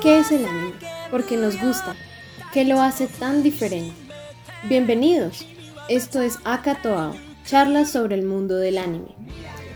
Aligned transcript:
¿Qué 0.00 0.18
es 0.20 0.32
el 0.32 0.46
anime? 0.46 0.72
Porque 1.10 1.36
nos 1.36 1.60
gusta. 1.60 1.94
¿Qué 2.54 2.64
lo 2.64 2.80
hace 2.80 3.08
tan 3.08 3.42
diferente? 3.42 3.92
Bienvenidos. 4.70 5.44
Esto 5.90 6.22
es 6.22 6.38
Akatoao, 6.44 7.14
charlas 7.44 7.90
sobre 7.90 8.14
el 8.14 8.24
mundo 8.24 8.56
del 8.56 8.78
anime. 8.78 9.14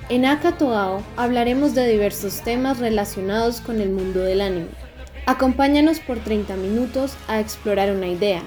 En 0.09 0.25
Akatoao 0.25 1.03
hablaremos 1.19 1.75
de 1.75 1.87
diversos 1.87 2.41
temas 2.41 2.79
relacionados 2.79 3.61
con 3.61 3.83
el 3.83 3.91
mundo 3.91 4.21
del 4.21 4.41
anime. 4.41 4.71
Acompáñanos 5.27 6.01
por 6.01 6.19
30 6.19 6.57
minutos 6.57 7.13
a 7.29 7.41
explorar 7.41 7.93
una 7.93 8.09
idea, 8.09 8.43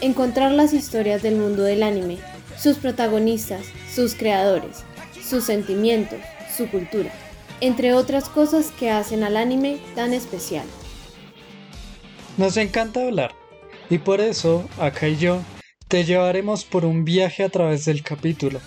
encontrar 0.00 0.52
las 0.52 0.72
historias 0.72 1.22
del 1.22 1.36
mundo 1.36 1.64
del 1.64 1.82
anime, 1.82 2.16
sus 2.56 2.78
protagonistas, 2.78 3.66
sus 3.94 4.14
creadores, 4.14 4.84
sus 5.22 5.44
sentimientos, 5.44 6.18
su 6.56 6.66
cultura, 6.70 7.10
entre 7.60 7.94
otras 7.94 8.28
cosas 8.28 8.72
que 8.78 8.90
hacen 8.90 9.24
al 9.24 9.36
anime 9.36 9.78
tan 9.94 10.12
especial. 10.12 10.66
Nos 12.36 12.56
encanta 12.56 13.02
hablar 13.02 13.34
y 13.88 13.98
por 13.98 14.20
eso, 14.20 14.68
acá 14.78 15.08
y 15.08 15.16
yo, 15.16 15.40
te 15.88 16.04
llevaremos 16.04 16.64
por 16.64 16.84
un 16.84 17.04
viaje 17.04 17.44
a 17.44 17.48
través 17.48 17.84
del 17.84 18.02
capítulo. 18.02 18.60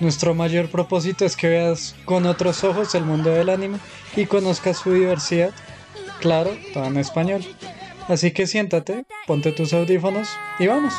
Nuestro 0.00 0.34
mayor 0.34 0.70
propósito 0.70 1.24
es 1.24 1.36
que 1.36 1.48
veas 1.48 1.94
con 2.04 2.26
otros 2.26 2.64
ojos 2.64 2.94
el 2.94 3.04
mundo 3.04 3.30
del 3.30 3.48
anime 3.48 3.78
y 4.16 4.26
conozcas 4.26 4.78
su 4.78 4.92
diversidad, 4.92 5.50
claro, 6.20 6.56
todo 6.72 6.86
en 6.86 6.98
español. 6.98 7.44
Así 8.08 8.32
que 8.32 8.46
siéntate, 8.46 9.04
ponte 9.26 9.52
tus 9.52 9.72
audífonos 9.72 10.28
y 10.58 10.66
vamos. 10.66 10.94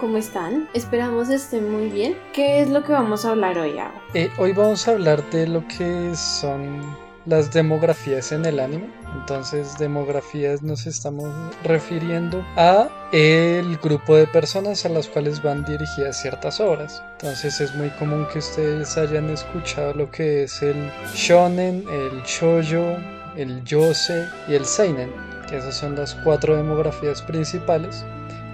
¿Cómo 0.00 0.16
están? 0.16 0.68
Esperamos 0.74 1.28
estén 1.28 1.70
muy 1.70 1.88
bien. 1.88 2.16
¿Qué 2.32 2.60
es 2.60 2.68
lo 2.68 2.82
que 2.82 2.92
vamos 2.92 3.24
a 3.24 3.30
hablar 3.30 3.58
hoy, 3.58 3.76
eh, 4.14 4.30
hoy 4.38 4.52
vamos 4.52 4.86
a 4.86 4.92
hablar 4.92 5.22
de 5.30 5.46
lo 5.46 5.66
que 5.68 6.14
son 6.14 6.80
las 7.26 7.52
demografías 7.52 8.30
en 8.32 8.44
el 8.44 8.60
anime. 8.60 8.88
Entonces, 9.14 9.76
demografías 9.78 10.62
nos 10.62 10.86
estamos 10.86 11.32
refiriendo 11.64 12.44
a 12.56 12.88
el 13.12 13.76
grupo 13.78 14.16
de 14.16 14.26
personas 14.26 14.84
a 14.84 14.88
las 14.88 15.08
cuales 15.08 15.42
van 15.42 15.64
dirigidas 15.64 16.20
ciertas 16.20 16.60
obras. 16.60 17.02
Entonces, 17.12 17.60
es 17.60 17.74
muy 17.74 17.90
común 17.90 18.26
que 18.32 18.38
ustedes 18.38 18.96
hayan 18.96 19.28
escuchado 19.30 19.94
lo 19.94 20.10
que 20.10 20.44
es 20.44 20.62
el 20.62 20.90
shonen, 21.14 21.84
el 21.88 22.22
shoujo, 22.22 22.96
el 23.36 23.64
yose 23.64 24.26
y 24.48 24.54
el 24.54 24.64
seinen, 24.64 25.10
que 25.48 25.56
esas 25.56 25.76
son 25.76 25.96
las 25.96 26.14
cuatro 26.16 26.56
demografías 26.56 27.22
principales 27.22 28.04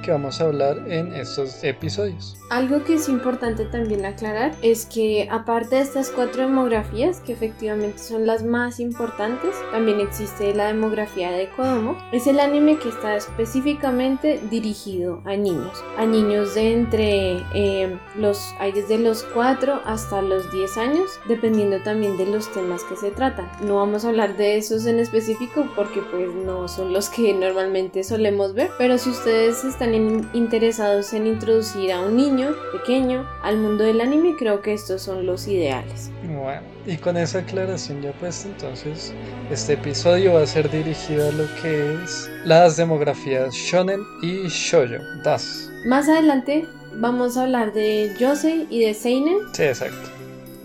que 0.02 0.10
vamos 0.10 0.40
a 0.40 0.44
hablar 0.44 0.82
en 0.88 1.14
estos 1.14 1.62
episodios. 1.64 2.36
Algo 2.50 2.84
que 2.84 2.94
es 2.94 3.08
importante 3.08 3.64
también 3.64 4.04
aclarar 4.04 4.54
es 4.60 4.84
que 4.84 5.26
aparte 5.30 5.76
de 5.76 5.82
estas 5.82 6.10
cuatro 6.10 6.42
demografías, 6.42 7.20
que 7.20 7.32
efectivamente 7.32 7.98
son 7.98 8.26
las 8.26 8.42
más 8.42 8.78
importantes, 8.78 9.54
también 9.70 10.00
existe 10.00 10.54
la 10.54 10.66
demografía 10.66 11.32
de 11.32 11.48
Kodomo. 11.48 11.96
Es 12.12 12.26
el 12.26 12.40
anime 12.40 12.78
que 12.78 12.90
está 12.90 13.16
específicamente 13.16 14.38
dirigido 14.50 15.22
a 15.24 15.34
niños, 15.36 15.82
a 15.96 16.04
niños 16.04 16.54
de 16.54 16.72
entre 16.74 17.42
eh, 17.54 17.96
los, 18.18 18.54
hay 18.58 18.72
desde 18.72 18.98
los 18.98 19.22
4 19.22 19.80
hasta 19.86 20.20
los 20.20 20.52
10 20.52 20.76
años, 20.76 21.20
dependiendo 21.28 21.80
también 21.82 22.18
de 22.18 22.26
los 22.26 22.52
temas 22.52 22.84
que 22.84 22.96
se 22.96 23.12
tratan. 23.12 23.50
No 23.62 23.76
vamos 23.76 24.04
a 24.04 24.08
hablar 24.08 24.36
de 24.36 24.58
esos 24.58 24.84
en 24.84 24.98
específico 24.98 25.66
porque 25.74 26.02
pues 26.10 26.28
no 26.34 26.68
son 26.68 26.92
los 26.92 27.08
que 27.08 27.32
normalmente 27.32 28.04
solemos 28.04 28.52
ver, 28.52 28.70
pero 28.76 28.98
si 28.98 29.08
ustedes 29.08 29.64
están 29.64 29.91
interesados 29.94 31.12
en 31.12 31.26
introducir 31.26 31.92
a 31.92 32.00
un 32.00 32.16
niño 32.16 32.54
pequeño 32.72 33.28
al 33.42 33.58
mundo 33.58 33.84
del 33.84 34.00
anime, 34.00 34.34
creo 34.38 34.62
que 34.62 34.72
estos 34.72 35.02
son 35.02 35.26
los 35.26 35.46
ideales. 35.46 36.10
Bueno, 36.22 36.62
y 36.86 36.96
con 36.96 37.16
esa 37.16 37.40
aclaración 37.40 38.02
ya 38.02 38.12
pues 38.12 38.44
entonces 38.44 39.12
este 39.50 39.74
episodio 39.74 40.34
va 40.34 40.42
a 40.42 40.46
ser 40.46 40.70
dirigido 40.70 41.28
a 41.28 41.32
lo 41.32 41.44
que 41.60 41.94
es 42.02 42.30
las 42.44 42.76
demografías 42.76 43.52
shonen 43.54 44.00
y 44.22 44.48
shoujo, 44.48 45.02
das. 45.24 45.70
Más 45.86 46.08
adelante 46.08 46.66
vamos 46.94 47.36
a 47.36 47.42
hablar 47.42 47.72
de 47.72 48.14
yosei 48.18 48.66
y 48.70 48.84
de 48.84 48.94
seinen. 48.94 49.38
Sí, 49.52 49.64
exacto. 49.64 50.10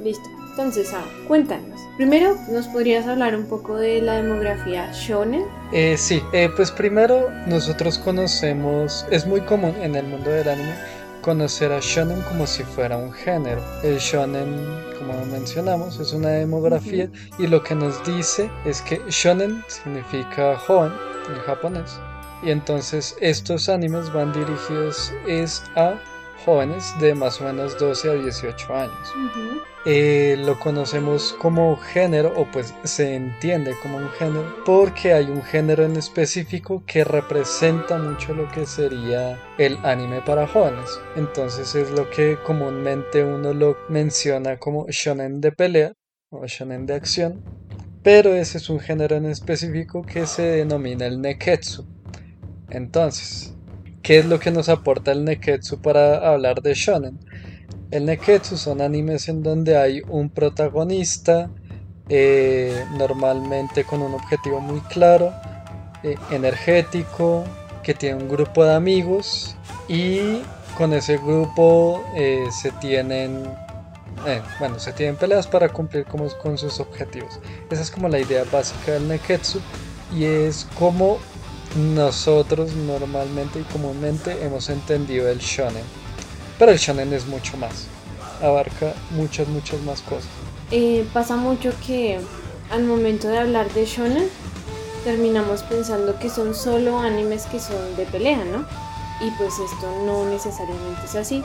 Listo. 0.04 0.37
Entonces, 0.58 0.92
ah, 0.92 1.06
cuéntanos. 1.28 1.80
Primero, 1.98 2.36
¿nos 2.50 2.66
podrías 2.70 3.06
hablar 3.06 3.36
un 3.36 3.46
poco 3.46 3.76
de 3.76 4.02
la 4.02 4.16
demografía 4.16 4.92
shonen? 4.92 5.46
Eh, 5.72 5.96
sí, 5.98 6.20
eh, 6.34 6.50
pues 6.56 6.72
primero 6.72 7.30
nosotros 7.46 8.00
conocemos, 8.00 9.06
es 9.12 9.28
muy 9.28 9.42
común 9.42 9.76
en 9.84 9.96
el 9.96 10.08
mundo 10.08 10.32
del 10.32 10.50
anime 10.50 10.74
conocer 11.22 11.72
a 11.72 11.80
shonen 11.80 12.20
como 12.22 12.48
si 12.48 12.64
fuera 12.64 12.98
un 12.98 13.14
género. 13.14 13.62
El 13.84 14.00
shonen, 14.00 14.56
como 14.98 15.24
mencionamos, 15.28 16.00
es 16.00 16.12
una 16.12 16.30
demografía 16.30 17.08
y 17.38 17.46
lo 17.46 17.62
que 17.62 17.76
nos 17.76 18.04
dice 18.04 18.50
es 18.66 18.82
que 18.82 19.00
shonen 19.10 19.64
significa 19.68 20.58
joven 20.58 20.92
en 21.30 21.40
japonés. 21.42 22.00
Y 22.42 22.50
entonces 22.50 23.16
estos 23.22 23.70
animes 23.70 24.12
van 24.12 24.34
dirigidos 24.34 25.14
es 25.28 25.62
a 25.76 26.00
jóvenes 26.46 26.94
de 27.00 27.14
más 27.16 27.42
o 27.42 27.46
menos 27.46 27.78
12 27.78 28.10
a 28.10 28.14
18 28.14 28.76
años. 28.76 29.14
Eh, 29.86 30.36
lo 30.40 30.60
conocemos 30.60 31.34
como 31.40 31.78
género 31.78 32.34
o 32.36 32.46
pues 32.52 32.74
se 32.84 33.16
entiende 33.16 33.74
como 33.82 33.98
un 33.98 34.10
género 34.10 34.64
porque 34.66 35.14
hay 35.14 35.26
un 35.26 35.42
género 35.44 35.86
en 35.86 35.96
específico 35.96 36.84
que 36.86 37.04
representa 37.04 37.98
mucho 37.98 38.34
lo 38.34 38.52
que 38.52 38.66
sería 38.66 39.40
el 39.58 39.78
anime 39.84 40.22
para 40.22 40.48
jóvenes. 40.48 41.00
Entonces 41.16 41.74
es 41.76 41.92
lo 41.92 42.10
que 42.10 42.38
comúnmente 42.46 43.24
uno 43.24 43.54
lo 43.54 43.78
menciona 43.88 44.58
como 44.58 44.88
shonen 44.90 45.40
de 45.40 45.52
pelea 45.52 45.94
o 46.30 46.46
shonen 46.46 46.86
de 46.86 46.96
acción. 46.96 47.42
Pero 48.04 48.34
ese 48.34 48.58
es 48.58 48.70
un 48.70 48.80
género 48.80 49.16
en 49.16 49.26
específico 49.26 50.02
que 50.02 50.26
se 50.28 50.44
denomina 50.44 51.06
el 51.06 51.22
neketsu. 51.22 51.86
Entonces, 52.70 53.57
¿Qué 54.08 54.20
es 54.20 54.26
lo 54.26 54.40
que 54.40 54.52
nos 54.52 54.70
aporta 54.70 55.12
el 55.12 55.26
Neketsu 55.26 55.82
para 55.82 56.30
hablar 56.32 56.62
de 56.62 56.74
shonen? 56.74 57.20
El 57.92 58.06
Neketsu 58.06 58.56
son 58.56 58.80
animes 58.80 59.28
en 59.28 59.44
donde 59.44 59.76
hay 59.76 60.02
un 60.08 60.30
protagonista, 60.30 61.50
eh, 62.08 62.86
normalmente 62.98 63.84
con 63.84 64.02
un 64.02 64.14
objetivo 64.14 64.62
muy 64.62 64.80
claro, 64.80 65.34
eh, 66.04 66.16
energético, 66.32 67.44
que 67.84 67.94
tiene 67.94 68.24
un 68.24 68.30
grupo 68.30 68.64
de 68.64 68.76
amigos 68.76 69.58
y 69.90 70.42
con 70.78 70.94
ese 70.94 71.18
grupo 71.18 72.02
eh, 72.16 72.46
se 72.50 72.72
tienen 72.72 73.44
bueno, 74.58 74.80
se 74.80 74.94
tienen 74.94 75.18
peleas 75.18 75.48
para 75.48 75.68
cumplir 75.68 76.06
con 76.06 76.58
sus 76.58 76.80
objetivos. 76.80 77.42
Esa 77.70 77.82
es 77.82 77.92
como 77.92 78.08
la 78.08 78.20
idea 78.20 78.46
básica 78.50 78.94
del 78.94 79.10
Neketsu 79.10 79.60
y 80.16 80.24
es 80.24 80.66
como 80.80 81.18
nosotros 81.78 82.74
normalmente 82.74 83.60
y 83.60 83.64
comúnmente 83.64 84.44
hemos 84.44 84.70
entendido 84.70 85.30
el 85.30 85.38
shonen. 85.38 85.84
Pero 86.58 86.72
el 86.72 86.80
shonen 86.80 87.14
es 87.14 87.28
mucho 87.28 87.56
más. 87.58 87.88
Abarca 88.42 88.94
muchas, 89.12 89.48
muchas 89.48 89.80
más 89.82 90.02
cosas. 90.02 90.30
Eh, 90.72 91.06
pasa 91.14 91.36
mucho 91.36 91.72
que 91.86 92.20
al 92.72 92.84
momento 92.84 93.28
de 93.28 93.38
hablar 93.38 93.72
de 93.74 93.86
shonen 93.86 94.28
terminamos 95.04 95.62
pensando 95.64 96.18
que 96.20 96.30
son 96.30 96.56
solo 96.56 97.00
animes 97.00 97.46
que 97.46 97.60
son 97.60 97.96
de 97.96 98.06
pelea, 98.06 98.44
¿no? 98.44 98.66
Y 99.26 99.32
pues 99.32 99.54
esto 99.54 99.88
no 100.06 100.26
necesariamente 100.26 101.02
es 101.06 101.16
así. 101.16 101.44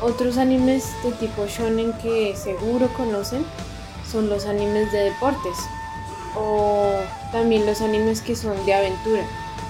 Otros 0.00 0.36
animes 0.36 0.90
de 1.02 1.12
tipo 1.12 1.46
shonen 1.46 1.92
que 1.94 2.36
seguro 2.36 2.88
conocen 2.94 3.44
son 4.10 4.28
los 4.28 4.44
animes 4.44 4.92
de 4.92 4.98
deportes 4.98 5.56
o 6.36 6.92
también 7.32 7.64
los 7.64 7.80
animes 7.80 8.20
que 8.20 8.36
son 8.36 8.64
de 8.66 8.74
aventura 8.74 9.24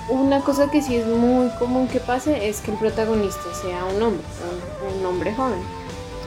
una 0.09 0.41
cosa 0.41 0.71
que 0.71 0.83
sí 0.83 0.97
es 0.97 1.07
muy 1.07 1.49
común 1.59 1.89
que 1.89 2.01
pase 2.01 2.49
es 2.49 2.61
que 2.61 2.73
el 2.73 2.79
protagonista 2.79 3.43
sea 3.61 3.85
un 3.85 4.03
hombre, 4.03 4.27
un, 4.99 5.07
hombre 5.07 5.35
joven. 5.35 5.61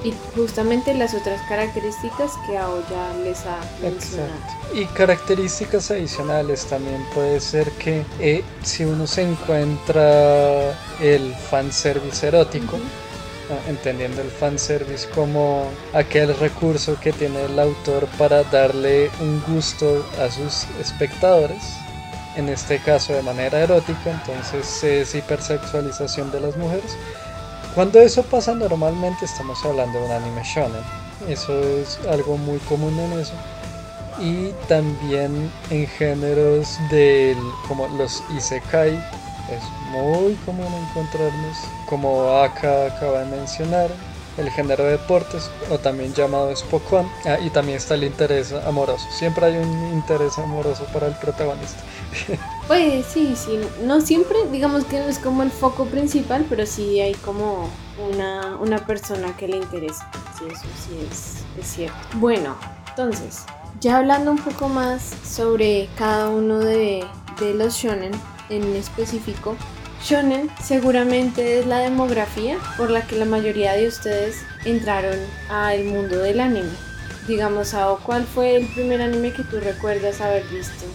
Y 0.03 0.13
justamente 0.35 0.93
las 0.93 1.13
otras 1.13 1.41
características 1.49 2.33
que 2.45 2.57
Ao 2.57 2.81
ya 2.89 3.13
les 3.23 3.45
ha 3.45 3.59
mencionado. 3.81 4.31
Exacto. 4.33 4.77
Y 4.77 4.85
características 4.85 5.91
adicionales 5.91 6.65
también 6.65 7.03
puede 7.13 7.39
ser 7.39 7.71
que 7.73 8.05
eh, 8.19 8.43
si 8.63 8.85
uno 8.85 9.07
se 9.07 9.23
encuentra 9.23 10.71
el 11.01 11.33
fanservice 11.49 12.27
erótico, 12.27 12.77
entendiendo 13.67 14.21
el 14.21 14.29
fanservice 14.29 15.07
como 15.09 15.67
aquel 15.93 16.35
recurso 16.37 16.97
que 16.99 17.11
tiene 17.11 17.45
el 17.45 17.57
autor 17.59 18.07
para 18.17 18.43
darle 18.43 19.09
un 19.19 19.41
gusto 19.47 20.05
a 20.21 20.29
sus 20.29 20.65
espectadores, 20.79 21.63
en 22.37 22.49
este 22.49 22.79
caso 22.79 23.13
de 23.13 23.23
manera 23.23 23.59
erótica, 23.59 24.11
entonces 24.11 24.83
es 24.83 25.15
hipersexualización 25.15 26.31
de 26.31 26.39
las 26.39 26.55
mujeres. 26.55 26.95
Cuando 27.73 27.99
eso 27.99 28.23
pasa 28.23 28.53
normalmente 28.53 29.25
estamos 29.25 29.63
hablando 29.65 29.99
de 29.99 30.05
un 30.05 30.11
anime 30.11 30.43
shonen. 30.43 30.83
Eso 31.27 31.59
es 31.59 31.99
algo 32.09 32.37
muy 32.37 32.59
común 32.59 32.97
en 32.99 33.19
eso. 33.19 33.33
Y 34.19 34.51
también 34.67 35.51
en 35.69 35.87
géneros 35.87 36.77
del 36.89 37.37
como 37.67 37.87
los 37.87 38.23
isekai 38.35 38.95
es 38.95 39.63
muy 39.91 40.35
común 40.45 40.67
encontrarnos 40.89 41.57
como 41.87 42.41
Aka 42.41 42.87
acaba 42.87 43.19
de 43.19 43.37
mencionar 43.37 43.89
el 44.37 44.49
género 44.51 44.83
de 44.83 44.91
deportes 44.91 45.49
o 45.69 45.77
también 45.79 46.13
llamado 46.13 46.55
Spokon 46.55 47.09
ah, 47.25 47.37
y 47.39 47.49
también 47.49 47.77
está 47.77 47.95
el 47.95 48.03
interés 48.03 48.53
amoroso 48.53 49.07
siempre 49.11 49.45
hay 49.47 49.57
un 49.57 49.93
interés 49.93 50.37
amoroso 50.37 50.85
para 50.93 51.07
el 51.07 51.13
protagonista 51.15 51.81
Pues 52.67 53.05
sí, 53.05 53.33
sí, 53.37 53.59
no 53.83 54.01
siempre, 54.01 54.37
digamos 54.51 54.83
que 54.83 54.99
no 54.99 55.05
es 55.07 55.19
como 55.19 55.41
el 55.41 55.51
foco 55.51 55.85
principal, 55.85 56.45
pero 56.49 56.65
sí 56.65 56.99
hay 56.99 57.13
como 57.13 57.69
una, 58.11 58.57
una 58.57 58.85
persona 58.85 59.37
que 59.37 59.47
le 59.47 59.57
interesa. 59.57 60.09
Sí, 60.37 60.45
eso 60.51 60.67
sí 60.85 61.07
es, 61.09 61.35
es 61.57 61.67
cierto. 61.75 61.97
Bueno, 62.15 62.55
entonces, 62.89 63.43
ya 63.79 63.97
hablando 63.97 64.31
un 64.31 64.37
poco 64.37 64.67
más 64.67 65.13
sobre 65.23 65.87
cada 65.97 66.29
uno 66.29 66.59
de, 66.59 67.05
de 67.39 67.53
los 67.53 67.73
shonen 67.75 68.11
en 68.49 68.75
específico, 68.75 69.55
shonen 70.03 70.49
seguramente 70.61 71.59
es 71.59 71.65
la 71.67 71.79
demografía 71.79 72.57
por 72.75 72.89
la 72.89 73.07
que 73.07 73.15
la 73.15 73.25
mayoría 73.25 73.73
de 73.73 73.87
ustedes 73.87 74.37
entraron 74.65 75.17
al 75.49 75.85
mundo 75.85 76.17
del 76.17 76.41
anime. 76.41 76.69
Digamos, 77.27 77.73
¿cuál 78.03 78.25
fue 78.25 78.55
el 78.55 78.67
primer 78.73 79.01
anime 79.01 79.31
que 79.33 79.43
tú 79.43 79.59
recuerdas 79.59 80.21
haber 80.21 80.43
visto 80.47 80.85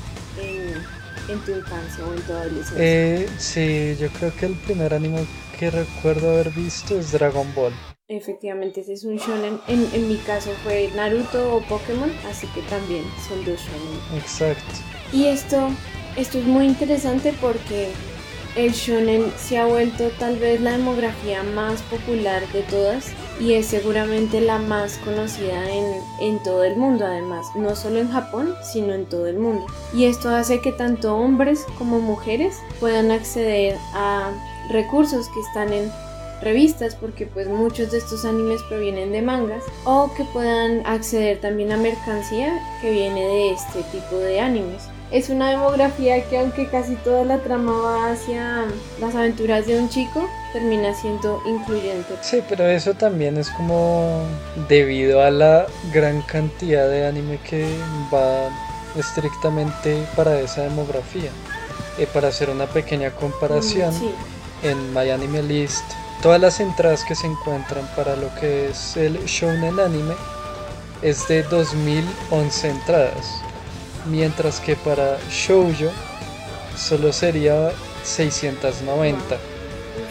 en, 1.29 1.39
tu 1.41 1.53
infancia 1.53 2.05
o 2.05 2.13
en 2.13 2.23
tu 2.23 2.33
adolescencia? 2.33 2.77
Eh, 2.79 3.29
sí, 3.39 3.97
yo 4.01 4.09
creo 4.11 4.35
que 4.35 4.47
el 4.47 4.55
primer 4.55 4.95
anime 4.95 5.25
que 5.59 5.71
recuerdo 5.71 6.31
haber 6.31 6.51
visto 6.51 6.99
es 6.99 7.13
Dragon 7.13 7.47
Ball. 7.55 7.73
Efectivamente, 8.09 8.81
ese 8.81 8.95
es 8.95 9.05
un 9.05 9.17
shonen. 9.17 9.61
En, 9.69 9.89
en 9.93 10.09
mi 10.09 10.17
caso 10.17 10.51
fue 10.65 10.91
Naruto 10.95 11.57
o 11.57 11.63
Pokémon, 11.63 12.11
así 12.29 12.47
que 12.49 12.63
también 12.63 13.05
son 13.29 13.45
dos 13.45 13.61
shonen. 13.61 14.21
Exacto. 14.21 14.75
Y 15.13 15.27
esto, 15.27 15.69
esto 16.17 16.39
es 16.39 16.45
muy 16.45 16.67
interesante 16.67 17.35
porque 17.41 17.91
el 18.57 18.73
shonen 18.73 19.33
se 19.39 19.59
ha 19.59 19.67
vuelto 19.67 20.11
tal 20.19 20.37
vez 20.37 20.61
la 20.61 20.73
demografía 20.73 21.43
más 21.43 21.81
popular 21.83 22.47
de 22.53 22.63
todas 22.63 23.13
y 23.43 23.55
es 23.55 23.67
seguramente 23.67 24.41
la 24.41 24.59
más 24.59 24.99
conocida 24.99 25.69
en, 25.69 26.01
en, 26.21 26.39
todo 26.45 26.63
el 26.63 26.77
mundo 26.77 27.05
además, 27.05 27.47
no 27.57 27.75
solo 27.75 27.99
en 27.99 28.09
Japón, 28.09 28.55
sino 28.63 28.95
en 28.95 29.07
todo 29.07 29.27
el 29.27 29.39
mundo. 29.39 29.67
Y 29.93 30.05
esto 30.05 30.29
hace 30.31 30.61
que 30.61 30.71
tanto 30.71 31.17
hombres 31.17 31.67
como 31.77 32.01
mujeres 32.01 32.57
puedan 32.79 33.11
acceder 33.11 33.77
a 33.95 34.31
recursos 34.71 35.29
que 35.29 35.41
están 35.41 35.73
en 35.73 35.91
revistas 36.41 36.95
porque 36.95 37.27
pues 37.27 37.49
muchos 37.49 37.91
de 37.91 37.99
estos 37.99 38.25
animes 38.25 38.63
provienen 38.69 39.13
de 39.13 39.23
mangas 39.23 39.63
o 39.85 40.13
que 40.15 40.25
puedan 40.25 40.85
acceder 40.87 41.41
también 41.41 41.73
a 41.73 41.77
mercancía 41.77 42.61
que 42.81 42.91
viene 42.91 43.25
de 43.25 43.53
este 43.53 43.83
tipo 43.93 44.17
de 44.17 44.41
animes 44.41 44.83
es 45.13 45.29
una 45.29 45.51
demografía 45.51 46.25
que 46.29 46.39
aunque 46.39 46.69
casi 46.69 46.95
toda 46.97 47.25
la 47.25 47.39
trama 47.39 47.73
va 47.73 48.11
hacia 48.13 48.65
las 49.01 49.15
aventuras 49.15 49.67
de 49.67 49.79
un 49.79 49.89
chico, 49.89 50.29
termina 50.53 50.95
siendo 50.95 51.41
incluyente. 51.47 52.15
Sí, 52.23 52.43
pero 52.49 52.67
eso 52.67 52.95
también 52.95 53.37
es 53.37 53.51
como 53.51 54.25
debido 54.69 55.23
a 55.23 55.31
la 55.31 55.67
gran 55.93 56.23
cantidad 56.23 56.89
de 56.89 57.07
anime 57.07 57.39
que 57.49 57.67
va 58.13 58.49
estrictamente 58.99 60.03
para 60.17 60.39
esa 60.41 60.63
demografía. 60.63 61.31
Eh, 61.99 62.07
para 62.13 62.29
hacer 62.29 62.49
una 62.49 62.67
pequeña 62.67 63.11
comparación, 63.11 63.91
Mm, 63.95 63.99
sí. 63.99 64.11
en 64.63 64.95
My 64.95 65.11
Anime 65.11 65.43
List, 65.43 65.85
todas 66.23 66.41
las 66.41 66.59
entradas 66.61 67.05
que 67.05 67.15
se 67.15 67.27
encuentran 67.27 67.87
para 67.95 68.17
lo 68.17 68.35
que 68.37 68.71
es 68.71 68.97
el 68.97 69.19
shounen 69.27 69.79
anime 69.79 70.15
es 71.03 71.27
de 71.29 71.43
2011 71.43 72.71
entradas 72.71 73.43
mientras 74.07 74.61
que 74.61 74.77
para 74.77 75.19
shoujo 75.31 75.91
solo 76.77 77.13
sería 77.13 77.73
690. 78.05 79.19
Mucho, 79.19 79.33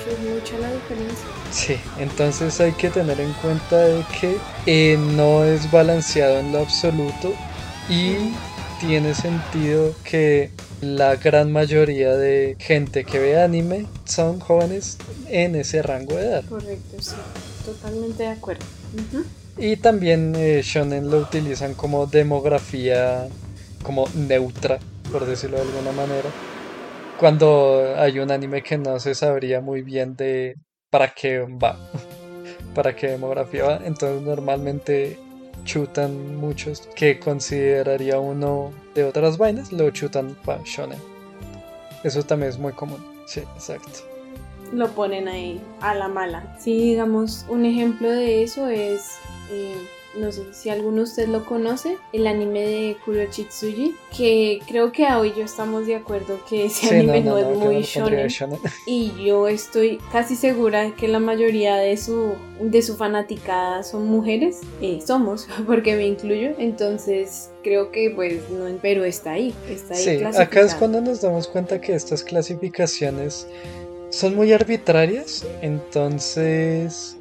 es 0.10 0.20
mucha 0.20 0.58
la 0.60 0.72
diferencia. 0.74 1.26
Sí, 1.52 1.78
entonces 2.00 2.60
hay 2.62 2.72
que 2.74 2.90
tener 2.90 3.20
en 3.20 3.34
cuenta 3.34 3.78
de 3.78 4.04
que 4.20 4.38
eh, 4.66 4.98
no 4.98 5.44
es 5.44 5.70
balanceado 5.72 6.40
en 6.40 6.52
lo 6.52 6.60
absoluto 6.60 7.34
y 7.90 8.16
tiene 8.80 9.14
sentido 9.14 9.94
que 10.04 10.52
la 10.82 11.16
gran 11.16 11.52
mayoría 11.52 12.16
de 12.16 12.56
gente 12.60 13.04
que 13.04 13.20
ve 13.20 13.42
anime 13.42 13.86
son 14.06 14.40
jóvenes 14.40 14.98
en 15.28 15.56
ese 15.56 15.82
rango 15.82 16.16
de 16.16 16.26
edad. 16.26 16.44
Correcto, 16.46 16.98
sí. 17.00 17.16
Totalmente 17.66 18.24
de 18.24 18.30
acuerdo. 18.30 18.66
Y 19.58 19.78
también 19.78 20.34
eh, 20.36 20.62
shonen 20.64 21.12
lo 21.12 21.20
utilizan 21.20 21.76
como 21.76 22.08
demografía 22.08 23.28
como 23.84 24.06
neutra, 24.16 24.80
por 25.12 25.26
decirlo 25.26 25.58
de 25.58 25.64
alguna 25.64 25.92
manera. 25.92 26.30
Cuando 27.20 27.94
hay 27.98 28.20
un 28.20 28.32
anime 28.32 28.64
que 28.64 28.78
no 28.78 29.00
se 29.00 29.14
sabría 29.14 29.62
muy 29.62 29.82
bien 29.82 30.16
de 30.16 30.56
para 30.90 31.10
qué 31.10 31.40
va, 31.40 31.78
para 32.76 32.96
qué 32.96 33.10
demografía 33.10 33.64
va, 33.64 33.82
entonces 33.86 34.22
normalmente 34.22 35.18
chutan 35.64 36.38
muchos 36.38 36.88
que 36.96 37.20
consideraría 37.20 38.20
uno 38.20 38.72
de 38.96 39.04
otras 39.04 39.38
vainas, 39.38 39.72
lo 39.72 39.90
chutan 39.92 40.36
para 40.46 40.62
shonen. 40.66 41.00
Eso 42.04 42.24
también 42.24 42.50
es 42.50 42.58
muy 42.58 42.74
común. 42.74 43.04
Sí, 43.28 43.42
exacto. 43.56 44.00
Lo 44.74 44.88
ponen 44.90 45.28
ahí 45.28 45.62
a 45.82 45.94
la 45.94 46.08
mala. 46.08 46.58
Sí, 46.60 46.74
digamos, 46.74 47.46
un 47.50 47.66
ejemplo 47.66 48.10
de 48.10 48.44
eso 48.44 48.68
es, 48.68 49.18
eh, 49.52 49.76
no 50.16 50.32
sé 50.32 50.54
si 50.54 50.70
alguno 50.70 50.98
de 50.98 51.04
ustedes 51.04 51.30
lo 51.30 51.46
conoce, 51.46 51.98
el 52.14 52.28
anime 52.28 52.60
de 52.62 52.98
Kurochitsuji, 53.06 53.96
que 54.16 54.60
creo 54.68 54.92
que 54.92 55.06
hoy 55.06 55.34
yo 55.38 55.44
estamos 55.46 55.86
de 55.86 55.96
acuerdo 55.96 56.40
que 56.50 56.66
ese 56.66 56.88
Sí, 56.88 56.96
anime 56.96 57.22
no, 57.22 57.38
es 57.38 57.58
muy 57.58 57.82
shonen. 57.84 58.28
shonen. 58.28 58.60
Y 58.86 59.14
yo 59.24 59.48
estoy 59.48 60.00
casi 60.12 60.36
segura 60.36 60.94
que 60.96 61.08
la 61.08 61.20
mayoría 61.20 61.76
de 61.78 61.96
su, 61.98 62.34
de 62.60 62.82
su 62.82 62.96
fanaticada 62.98 63.84
son 63.84 64.08
mujeres. 64.08 64.60
Eh, 64.82 65.00
somos, 65.06 65.48
porque 65.68 65.96
me 65.96 66.06
incluyo. 66.08 66.52
Entonces 66.58 67.50
creo 67.64 67.92
que 67.92 68.12
pues 68.14 68.50
no, 68.50 68.66
pero 68.82 69.06
está 69.06 69.32
ahí. 69.34 69.54
Está 69.70 69.94
ahí 69.96 70.04
Sí, 70.20 70.24
acá 70.24 70.62
es 70.62 70.76
cuando 70.76 71.00
nos 71.02 71.22
damos 71.22 71.48
cuenta 71.48 71.80
que 71.80 71.96
estas 71.96 72.24
clasificaciones 72.24 73.48
son 74.10 74.36
muy 74.36 74.52
arbitrarias, 74.52 75.46
entonces 75.62 77.16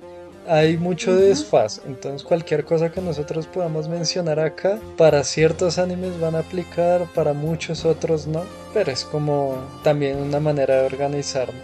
hay 0.50 0.76
mucho 0.76 1.14
desfaz. 1.14 1.80
Entonces 1.87 2.25
cualquier 2.25 2.64
cosa 2.64 2.90
que 2.90 3.00
nosotros 3.00 3.47
podamos 3.47 3.88
mencionar 3.88 4.40
acá, 4.40 4.78
para 4.97 5.23
ciertos 5.23 5.78
animes 5.78 6.19
van 6.21 6.35
a 6.35 6.40
aplicar, 6.40 7.07
para 7.14 7.33
muchos 7.33 7.85
otros 7.85 8.26
no, 8.26 8.42
pero 8.75 8.90
es 8.90 9.04
como 9.04 9.57
también 9.85 10.19
una 10.19 10.40
manera 10.40 10.80
de 10.80 10.87
organizarnos. 10.87 11.62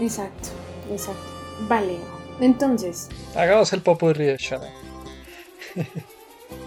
Exacto, 0.00 0.50
exacto. 0.92 1.20
Vale. 1.68 1.96
Entonces, 2.40 3.08
Hagamos 3.34 3.72
el 3.72 3.82
popurrí 3.82 4.26
de 4.26 4.36
shonen. 4.36 4.70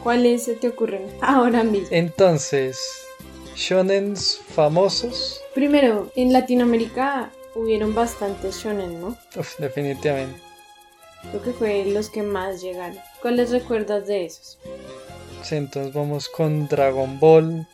¿cuáles 0.04 0.44
se 0.44 0.56
te 0.56 0.68
ocurren 0.68 1.04
ahora 1.22 1.63
mismo? 1.63 1.88
Entonces, 1.92 2.78
shonens 3.56 4.42
famosos, 4.54 5.42
Primero, 5.54 6.12
en 6.16 6.32
Latinoamérica 6.34 7.30
hubieron 7.56 7.94
bastantes 7.94 8.56
shonen, 8.63 9.01
¿no? 9.01 9.18
uf, 9.38 9.58
definitivamente. 9.60 10.50
Creo 11.30 11.42
que 11.42 11.54
fue 11.54 11.86
los 11.86 12.10
que 12.10 12.24
más 12.24 12.62
llegaron. 12.62 12.98
¿Cuáles 13.22 13.51
recuerdas 13.51 14.08
de 14.08 14.25
esos? 14.25 14.58
Sí, 15.44 15.56
entonces 15.56 15.94
vamos 15.94 16.30
con 16.30 16.68
Dragon 16.68 17.20
Ball. 17.20 17.68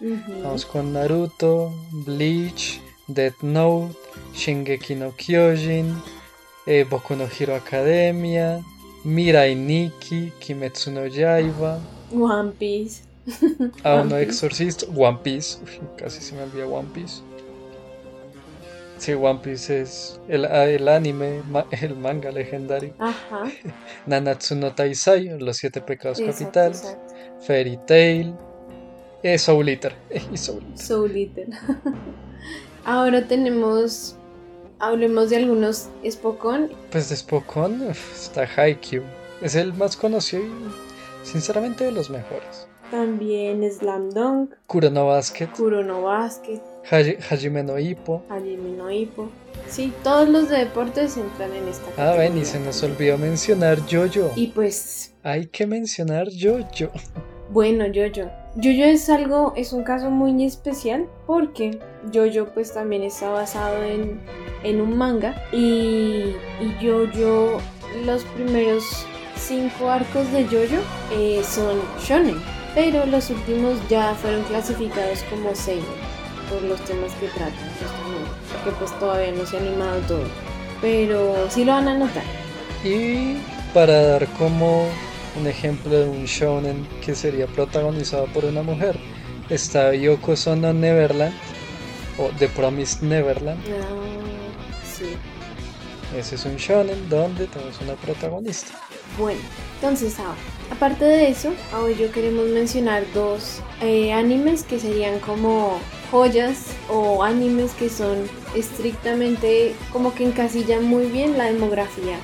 Vamos 0.43 0.65
con 0.65 0.93
Naruto, 0.93 1.73
Bleach, 2.05 2.81
Death 3.07 3.41
Note, 3.41 3.95
Shingeki 4.33 4.95
no 4.95 5.11
Kyojin, 5.15 6.01
eh, 6.65 6.85
Boku 6.89 7.15
no 7.15 7.27
Hero 7.27 7.55
Academia, 7.55 8.61
Mirai 9.03 9.55
Nikki, 9.55 10.31
Kimetsu 10.39 10.91
no 10.91 11.07
Yaiba, 11.07 11.79
One 12.13 12.51
Piece. 12.51 13.03
Aún 13.83 14.09
no 14.09 14.15
One 14.15 14.25
Piece. 14.25 14.29
Exorcist, 14.29 14.83
One 14.95 15.19
Piece, 15.23 15.57
Uf, 15.63 15.79
casi 15.97 16.21
se 16.21 16.35
me 16.35 16.43
olvida 16.43 16.67
One 16.67 16.87
Piece. 16.93 17.21
Sí, 18.97 19.13
One 19.13 19.39
Piece 19.43 19.81
es 19.81 20.19
el, 20.27 20.45
ah, 20.45 20.65
el 20.65 20.87
anime, 20.87 21.41
el 21.81 21.95
manga 21.95 22.31
legendario. 22.31 22.93
Ajá. 22.99 23.43
Nanatsu 24.05 24.55
no 24.55 24.73
Taisai, 24.73 25.39
Los 25.39 25.57
Siete 25.57 25.81
Pecados 25.81 26.19
Capitales. 26.19 26.97
Fairy 27.41 27.77
Tail. 27.85 28.35
Eh, 29.23 29.37
Soul 29.37 29.69
Eater. 29.69 29.93
Soul 30.75 31.15
Eater. 31.15 31.47
Ahora 32.85 33.27
tenemos. 33.27 34.15
Hablemos 34.79 35.31
de 35.31 35.37
algunos 35.37 35.89
Spokon. 36.07 36.71
Pues 36.91 37.09
de 37.09 37.15
Spokon 37.15 37.81
está 37.89 38.47
Haikyuu. 38.55 39.03
Es 39.41 39.55
el 39.55 39.73
más 39.73 39.97
conocido 39.97 40.43
y 40.43 41.27
sinceramente 41.27 41.83
de 41.85 41.91
los 41.91 42.11
mejores. 42.11 42.67
También 42.91 43.69
Slam 43.71 44.11
Dunk. 44.11 44.53
Kurono 44.67 45.07
Basket. 45.07 45.47
Kurono 45.47 46.03
Basket. 46.03 46.61
Hajime 46.89 47.63
no 47.63 47.77
Hippo. 47.77 48.23
Hajime 48.29 48.77
no 48.77 48.89
Hippo. 48.89 49.29
Sí, 49.67 49.91
todos 50.03 50.29
los 50.29 50.49
de 50.49 50.59
deportes 50.59 51.17
entran 51.17 51.53
en 51.53 51.67
esta 51.67 51.89
categoría. 51.89 52.11
Ah, 52.13 52.17
ven, 52.17 52.37
y 52.37 52.45
se 52.45 52.59
nos 52.59 52.81
olvidó 52.83 53.17
mencionar 53.17 53.79
Jojo. 53.81 54.31
Y 54.35 54.47
pues... 54.47 55.13
Hay 55.23 55.47
que 55.47 55.67
mencionar 55.67 56.27
Jojo. 56.31 56.91
Bueno, 57.49 57.85
Jojo. 57.93 58.29
Jojo 58.55 58.83
es 58.83 59.09
algo, 59.09 59.53
es 59.57 59.73
un 59.73 59.83
caso 59.83 60.09
muy 60.09 60.45
especial 60.45 61.07
porque 61.25 61.77
Jojo 62.13 62.53
pues 62.53 62.73
también 62.73 63.03
está 63.03 63.29
basado 63.29 63.83
en, 63.83 64.21
en 64.63 64.79
un 64.79 64.97
manga 64.97 65.35
y, 65.51 66.33
y 66.61 66.75
Jojo, 66.81 67.59
los 68.05 68.23
primeros 68.23 68.83
cinco 69.35 69.89
arcos 69.89 70.31
de 70.31 70.45
Jojo 70.45 70.81
eh, 71.13 71.41
son 71.43 71.79
shonen, 71.99 72.41
pero 72.73 73.05
los 73.05 73.29
últimos 73.29 73.77
ya 73.89 74.13
fueron 74.15 74.43
clasificados 74.43 75.23
como 75.29 75.53
seinen 75.53 75.85
por 76.49 76.61
los 76.63 76.79
temas 76.81 77.11
que 77.13 77.27
tratan 77.27 77.53
justamente, 77.53 78.29
porque 78.51 78.77
pues 78.79 78.99
todavía 78.99 79.31
no 79.31 79.45
se 79.45 79.57
ha 79.57 79.59
animado 79.59 79.99
todo, 80.07 80.23
pero 80.81 81.49
sí 81.49 81.65
lo 81.65 81.73
van 81.73 81.87
a 81.87 81.97
notar. 81.97 82.23
Y 82.83 83.37
para 83.73 84.01
dar 84.01 84.27
como 84.37 84.87
un 85.39 85.47
ejemplo 85.47 85.91
de 85.91 86.07
un 86.07 86.25
shonen 86.25 86.87
que 87.03 87.15
sería 87.15 87.47
protagonizado 87.47 88.25
por 88.27 88.45
una 88.45 88.63
mujer, 88.63 88.99
está 89.49 89.93
Yoko 89.93 90.35
Sono 90.35 90.73
Neverland 90.73 91.33
o 92.17 92.29
The 92.39 92.47
Promised 92.49 93.01
Neverland. 93.01 93.59
Ah, 93.69 94.87
sí. 94.97 95.05
Ese 96.17 96.35
es 96.35 96.45
un 96.45 96.55
shonen 96.55 97.09
donde 97.09 97.47
tenemos 97.47 97.79
una 97.81 97.93
protagonista. 97.93 98.71
Bueno, 99.17 99.39
entonces 99.75 100.17
ahora, 100.19 100.37
aparte 100.71 101.05
de 101.05 101.29
eso, 101.29 101.53
hoy 101.79 101.95
yo 101.95 102.11
queremos 102.11 102.47
mencionar 102.47 103.03
dos 103.13 103.61
eh, 103.81 104.13
animes 104.13 104.63
que 104.63 104.79
serían 104.79 105.19
como 105.19 105.79
joyas 106.11 106.73
o 106.89 107.23
animes 107.23 107.73
que 107.73 107.89
son 107.89 108.17
estrictamente 108.55 109.73
como 109.91 110.13
que 110.13 110.25
encasillan 110.25 110.83
muy 110.83 111.07
bien 111.07 111.37
la 111.37 111.45
demografía 111.45 112.17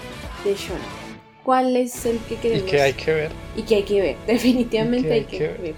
de 0.43 0.55
shonen. 0.55 1.03
¿Cuál 1.43 1.75
es 1.75 2.05
el 2.05 2.19
que 2.19 2.37
queremos? 2.37 2.67
Y 2.67 2.71
que 2.71 2.81
hay 2.81 2.93
que 2.93 3.13
ver. 3.13 3.31
Y 3.55 3.63
que 3.63 3.75
hay 3.75 3.83
que 3.83 4.01
ver, 4.01 4.17
definitivamente 4.27 5.11
hay, 5.11 5.25
que, 5.25 5.39
ver. 5.39 5.75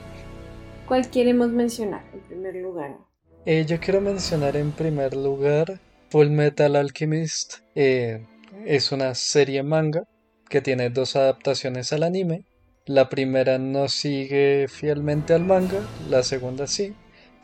¿Cuál 0.87 1.09
queremos 1.09 1.49
mencionar 1.49 2.03
en 2.13 2.19
primer 2.21 2.55
lugar? 2.55 2.97
Eh, 3.45 3.65
yo 3.67 3.79
quiero 3.79 4.01
mencionar 4.01 4.55
en 4.57 4.71
primer 4.71 5.15
lugar 5.15 5.79
Full 6.09 6.29
Metal 6.29 6.75
Alchemist. 6.75 7.57
Eh, 7.73 8.25
es 8.65 8.91
una 8.91 9.15
serie 9.15 9.63
manga 9.63 10.03
que 10.49 10.61
tiene 10.61 10.89
dos 10.89 11.15
adaptaciones 11.15 11.91
al 11.93 12.03
anime. 12.03 12.45
La 12.85 13.09
primera 13.09 13.57
no 13.57 13.87
sigue 13.89 14.67
fielmente 14.67 15.33
al 15.33 15.43
manga, 15.43 15.79
la 16.07 16.21
segunda 16.21 16.67
sí. 16.67 16.93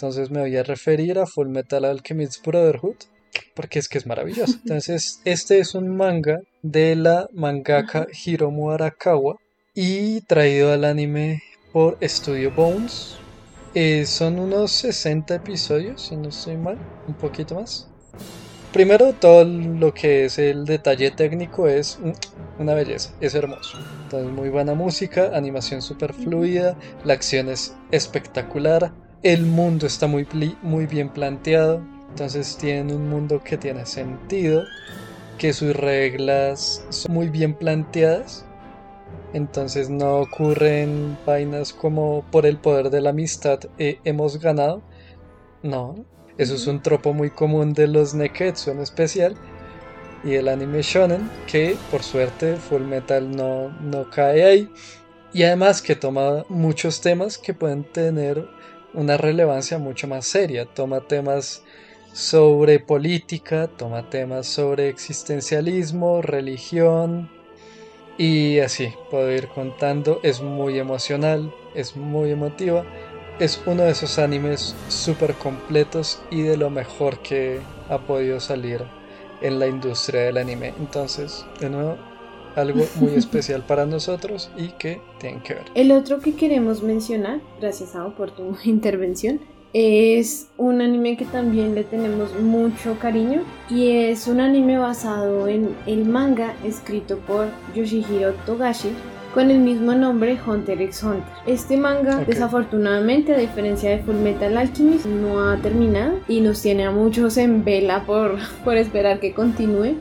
Entonces 0.01 0.31
me 0.31 0.39
voy 0.39 0.57
a 0.57 0.63
referir 0.63 1.19
a 1.19 1.27
Full 1.27 1.49
Metal 1.49 1.85
Alchemist 1.85 2.43
Brotherhood, 2.43 2.95
porque 3.53 3.77
es 3.77 3.87
que 3.87 3.99
es 3.99 4.07
maravilloso. 4.07 4.57
Entonces, 4.63 5.21
este 5.25 5.59
es 5.59 5.75
un 5.75 5.95
manga 5.95 6.39
de 6.63 6.95
la 6.95 7.29
mangaka 7.33 8.07
Hiromu 8.25 8.71
Arakawa 8.71 9.35
y 9.75 10.21
traído 10.21 10.73
al 10.73 10.85
anime 10.85 11.43
por 11.71 11.99
Studio 12.01 12.49
Bones. 12.49 13.17
Eh, 13.75 14.07
son 14.07 14.39
unos 14.39 14.71
60 14.71 15.35
episodios, 15.35 16.07
si 16.07 16.15
no 16.15 16.29
estoy 16.29 16.57
mal, 16.57 16.79
un 17.07 17.13
poquito 17.13 17.53
más. 17.53 17.87
Primero, 18.73 19.13
todo 19.13 19.43
lo 19.43 19.93
que 19.93 20.25
es 20.25 20.39
el 20.39 20.65
detalle 20.65 21.11
técnico 21.11 21.67
es 21.67 21.99
una 22.57 22.73
belleza, 22.73 23.13
es 23.21 23.35
hermoso. 23.35 23.77
Entonces, 24.05 24.31
muy 24.31 24.49
buena 24.49 24.73
música, 24.73 25.29
animación 25.35 25.83
super 25.83 26.11
fluida, 26.15 26.75
la 27.05 27.13
acción 27.13 27.49
es 27.49 27.75
espectacular, 27.91 28.91
el 29.23 29.45
mundo 29.45 29.85
está 29.85 30.07
muy, 30.07 30.27
muy 30.61 30.87
bien 30.87 31.09
planteado, 31.09 31.81
entonces 32.09 32.57
tienen 32.57 32.95
un 32.95 33.09
mundo 33.09 33.41
que 33.43 33.57
tiene 33.57 33.85
sentido, 33.85 34.63
que 35.37 35.53
sus 35.53 35.75
reglas 35.75 36.85
son 36.89 37.13
muy 37.13 37.29
bien 37.29 37.53
planteadas. 37.53 38.45
Entonces 39.33 39.89
no 39.89 40.19
ocurren 40.19 41.17
vainas 41.25 41.71
como 41.71 42.23
por 42.31 42.45
el 42.45 42.57
poder 42.57 42.89
de 42.89 43.01
la 43.01 43.11
amistad 43.11 43.59
eh, 43.77 43.99
hemos 44.03 44.39
ganado. 44.39 44.81
No, 45.63 45.95
eso 46.37 46.55
es 46.55 46.67
un 46.67 46.81
tropo 46.81 47.13
muy 47.13 47.29
común 47.29 47.73
de 47.73 47.87
los 47.87 48.13
Neketsu 48.13 48.71
en 48.71 48.79
especial 48.79 49.35
y 50.23 50.33
el 50.33 50.47
anime 50.47 50.81
shonen 50.81 51.29
que 51.47 51.75
por 51.89 52.03
suerte 52.03 52.55
Full 52.57 52.81
Metal 52.81 53.31
no, 53.31 53.69
no 53.79 54.09
cae 54.09 54.43
ahí. 54.43 54.69
Y 55.33 55.43
además 55.43 55.81
que 55.81 55.95
toma 55.95 56.45
muchos 56.49 56.99
temas 56.99 57.37
que 57.37 57.53
pueden 57.53 57.83
tener 57.85 58.45
una 58.93 59.17
relevancia 59.17 59.77
mucho 59.77 60.07
más 60.07 60.25
seria. 60.25 60.65
Toma 60.65 61.01
temas 61.01 61.63
sobre 62.13 62.79
política, 62.79 63.67
toma 63.67 64.09
temas 64.09 64.47
sobre 64.47 64.89
existencialismo, 64.89 66.21
religión 66.21 67.29
y 68.17 68.59
así 68.59 68.93
puedo 69.09 69.31
ir 69.31 69.47
contando. 69.47 70.19
Es 70.23 70.41
muy 70.41 70.79
emocional, 70.79 71.53
es 71.75 71.95
muy 71.95 72.31
emotiva. 72.31 72.85
Es 73.39 73.61
uno 73.65 73.83
de 73.83 73.91
esos 73.91 74.19
animes 74.19 74.75
súper 74.89 75.33
completos 75.35 76.21
y 76.29 76.41
de 76.41 76.57
lo 76.57 76.69
mejor 76.69 77.19
que 77.19 77.61
ha 77.89 77.99
podido 77.99 78.39
salir 78.39 78.83
en 79.41 79.57
la 79.57 79.67
industria 79.67 80.21
del 80.21 80.37
anime. 80.37 80.73
Entonces, 80.79 81.45
de 81.59 81.69
nuevo, 81.69 81.97
algo 82.55 82.85
muy 82.99 83.13
especial 83.15 83.63
para 83.65 83.85
nosotros 83.85 84.51
y 84.57 84.69
que 84.69 85.01
tienen 85.19 85.41
que 85.41 85.55
ver. 85.55 85.63
El 85.75 85.91
otro 85.91 86.19
que 86.19 86.35
queremos 86.35 86.83
mencionar, 86.83 87.39
gracias 87.59 87.95
a 87.95 88.07
por 88.09 88.31
tu 88.31 88.55
intervención, 88.65 89.39
es 89.73 90.49
un 90.57 90.81
anime 90.81 91.15
que 91.15 91.25
también 91.25 91.75
le 91.75 91.85
tenemos 91.85 92.37
mucho 92.39 92.99
cariño 92.99 93.43
y 93.69 93.89
es 93.89 94.27
un 94.27 94.41
anime 94.41 94.77
basado 94.77 95.47
en 95.47 95.75
el 95.85 96.03
manga 96.03 96.53
escrito 96.65 97.17
por 97.19 97.47
Yoshihiro 97.73 98.33
Togashi 98.45 98.89
con 99.33 99.51
el 99.51 99.59
mismo 99.59 99.93
nombre 99.93 100.37
Hunter 100.45 100.81
x 100.81 101.03
Hunter. 101.03 101.23
Este 101.45 101.77
manga 101.77 102.23
desafortunadamente 102.25 103.33
a 103.33 103.37
diferencia 103.37 103.89
de 103.89 103.99
Fullmetal 103.99 104.57
Alchemist 104.57 105.05
no 105.05 105.49
ha 105.49 105.57
terminado 105.57 106.19
y 106.27 106.41
nos 106.41 106.61
tiene 106.61 106.85
a 106.85 106.91
muchos 106.91 107.37
en 107.37 107.63
vela 107.63 108.03
por, 108.05 108.37
por 108.63 108.77
esperar 108.77 109.19
que 109.19 109.33
continúe. 109.33 109.95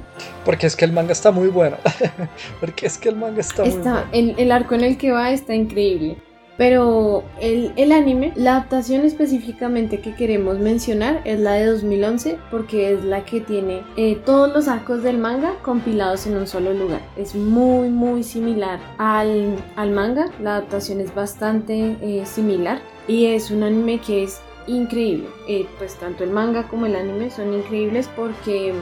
Porque 0.44 0.66
es 0.66 0.76
que 0.76 0.84
el 0.84 0.92
manga 0.92 1.12
está 1.12 1.30
muy 1.30 1.49
bueno. 1.49 1.76
Porque 2.60 2.87
es 2.87 2.99
que 2.99 3.10
el 3.10 3.16
manga 3.16 3.40
está, 3.40 3.64
muy 3.64 3.72
bueno. 3.72 4.04
El, 4.12 4.34
el 4.38 4.52
arco 4.52 4.75
en 4.75 4.84
el 4.84 4.99
que 4.99 5.12
va 5.12 5.30
está 5.30 5.54
increíble. 5.54 6.16
Pero 6.60 7.24
el, 7.40 7.90
anime, 7.90 8.34
la 8.36 8.56
adaptación 8.56 9.06
específicamente 9.06 10.02
que 10.02 10.14
queremos 10.14 10.58
mencionar 10.58 11.22
es 11.24 11.40
la 11.40 11.52
de 11.52 11.64
2011 11.64 12.36
porque 12.50 12.92
es 12.92 13.02
la 13.02 13.24
que 13.24 13.40
tiene 13.40 13.80
eh, 13.96 14.16
todos 14.26 14.52
los 14.52 14.68
arcos 14.68 15.02
del 15.02 15.16
manga 15.16 15.54
compilados 15.62 16.26
en 16.26 16.36
un 16.36 16.46
solo 16.46 16.74
lugar. 16.74 17.00
Es 17.16 17.34
muy 17.34 17.88
muy 17.88 18.22
similar 18.22 18.78
al, 18.98 19.56
manga, 19.90 20.30
la 20.42 20.56
adaptación 20.56 21.00
es 21.00 21.14
bastante 21.14 21.96
eh, 22.02 22.26
similar 22.26 22.82
y 23.08 23.28
es 23.28 23.50
un 23.50 23.62
anime 23.62 23.98
que 23.98 24.24
es 24.24 24.42
increíble. 24.66 25.28
Eh, 25.48 25.66
pues 25.78 25.94
tanto 25.94 26.24
el 26.24 26.30
manga 26.30 26.68
como 26.68 26.84
el 26.84 26.94
anime 26.94 27.30
son 27.30 27.54
increíbles 27.54 28.06
porque 28.14 28.74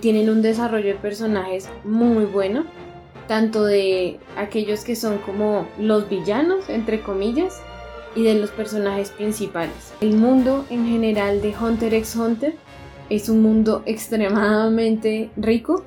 tienen 0.00 0.30
un 0.30 0.42
desarrollo 0.42 0.88
de 0.88 0.94
personajes 0.94 1.68
muy 1.84 2.24
bueno 2.24 2.64
tanto 3.30 3.64
de 3.64 4.18
aquellos 4.36 4.82
que 4.82 4.96
son 4.96 5.18
como 5.18 5.68
los 5.78 6.10
villanos, 6.10 6.68
entre 6.68 7.00
comillas, 7.00 7.62
y 8.16 8.24
de 8.24 8.34
los 8.34 8.50
personajes 8.50 9.10
principales. 9.10 9.92
El 10.00 10.16
mundo 10.16 10.64
en 10.68 10.84
general 10.84 11.40
de 11.40 11.54
Hunter 11.56 11.94
x 11.94 12.16
Hunter 12.16 12.56
es 13.08 13.28
un 13.28 13.40
mundo 13.40 13.84
extremadamente 13.86 15.30
rico, 15.36 15.84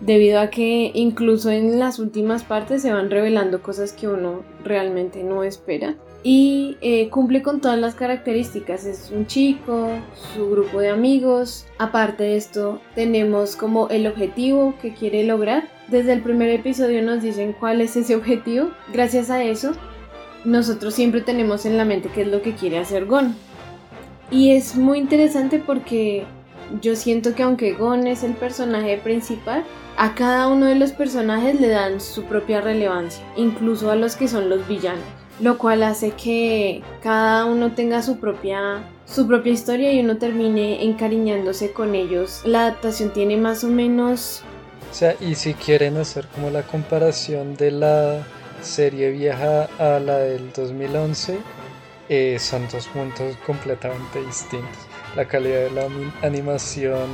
debido 0.00 0.40
a 0.40 0.50
que 0.50 0.90
incluso 0.92 1.48
en 1.48 1.78
las 1.78 1.98
últimas 1.98 2.44
partes 2.44 2.82
se 2.82 2.92
van 2.92 3.10
revelando 3.10 3.62
cosas 3.62 3.94
que 3.94 4.06
uno 4.06 4.42
realmente 4.62 5.24
no 5.24 5.42
espera. 5.42 5.94
Y 6.24 6.78
eh, 6.80 7.10
cumple 7.10 7.42
con 7.42 7.60
todas 7.60 7.78
las 7.78 7.94
características. 7.94 8.86
Es 8.86 9.12
un 9.14 9.26
chico, 9.26 9.90
su 10.34 10.50
grupo 10.50 10.80
de 10.80 10.88
amigos. 10.88 11.66
Aparte 11.78 12.24
de 12.24 12.36
esto, 12.36 12.80
tenemos 12.96 13.54
como 13.54 13.88
el 13.90 14.06
objetivo 14.06 14.74
que 14.80 14.94
quiere 14.94 15.22
lograr 15.22 15.68
desde 15.88 16.14
el 16.14 16.22
primer 16.22 16.48
episodio 16.48 17.02
nos 17.02 17.22
dicen 17.22 17.54
cuál 17.58 17.80
es 17.80 17.96
ese 17.96 18.16
objetivo. 18.16 18.70
Gracias 18.92 19.30
a 19.30 19.42
eso, 19.42 19.72
nosotros 20.44 20.94
siempre 20.94 21.20
tenemos 21.20 21.66
en 21.66 21.76
la 21.76 21.84
mente 21.84 22.10
qué 22.14 22.22
es 22.22 22.28
lo 22.28 22.42
que 22.42 22.54
quiere 22.54 22.78
hacer 22.78 23.06
Gon. 23.06 23.34
Y 24.30 24.52
es 24.52 24.76
muy 24.76 24.98
interesante 24.98 25.58
porque 25.58 26.24
yo 26.80 26.96
siento 26.96 27.34
que 27.34 27.42
aunque 27.42 27.74
Gon 27.74 28.06
es 28.06 28.24
el 28.24 28.32
personaje 28.32 28.96
principal, 28.98 29.64
a 29.96 30.14
cada 30.14 30.48
uno 30.48 30.66
de 30.66 30.74
los 30.74 30.92
personajes 30.92 31.60
le 31.60 31.68
dan 31.68 32.00
su 32.00 32.24
propia 32.24 32.60
relevancia, 32.60 33.24
incluso 33.36 33.90
a 33.90 33.96
los 33.96 34.16
que 34.16 34.26
son 34.26 34.48
los 34.48 34.66
villanos, 34.66 35.04
lo 35.40 35.58
cual 35.58 35.82
hace 35.82 36.10
que 36.12 36.82
cada 37.02 37.44
uno 37.44 37.72
tenga 37.72 38.02
su 38.02 38.18
propia 38.18 38.82
su 39.06 39.26
propia 39.26 39.52
historia 39.52 39.92
y 39.92 40.00
uno 40.00 40.16
termine 40.16 40.82
encariñándose 40.84 41.72
con 41.72 41.94
ellos. 41.94 42.40
La 42.44 42.62
adaptación 42.62 43.12
tiene 43.12 43.36
más 43.36 43.62
o 43.62 43.68
menos 43.68 44.42
o 44.94 44.96
sea, 44.96 45.16
y 45.18 45.34
si 45.34 45.54
quieren 45.54 45.96
hacer 45.96 46.24
como 46.28 46.50
la 46.50 46.62
comparación 46.62 47.56
de 47.56 47.72
la 47.72 48.22
serie 48.62 49.10
vieja 49.10 49.68
a 49.80 49.98
la 49.98 50.18
del 50.18 50.52
2011, 50.52 51.36
eh, 52.08 52.38
son 52.38 52.68
dos 52.70 52.86
puntos 52.86 53.36
completamente 53.44 54.24
distintos. 54.24 54.78
La 55.16 55.26
calidad 55.26 55.64
de 55.64 55.70
la 55.72 55.88
animación 56.22 57.08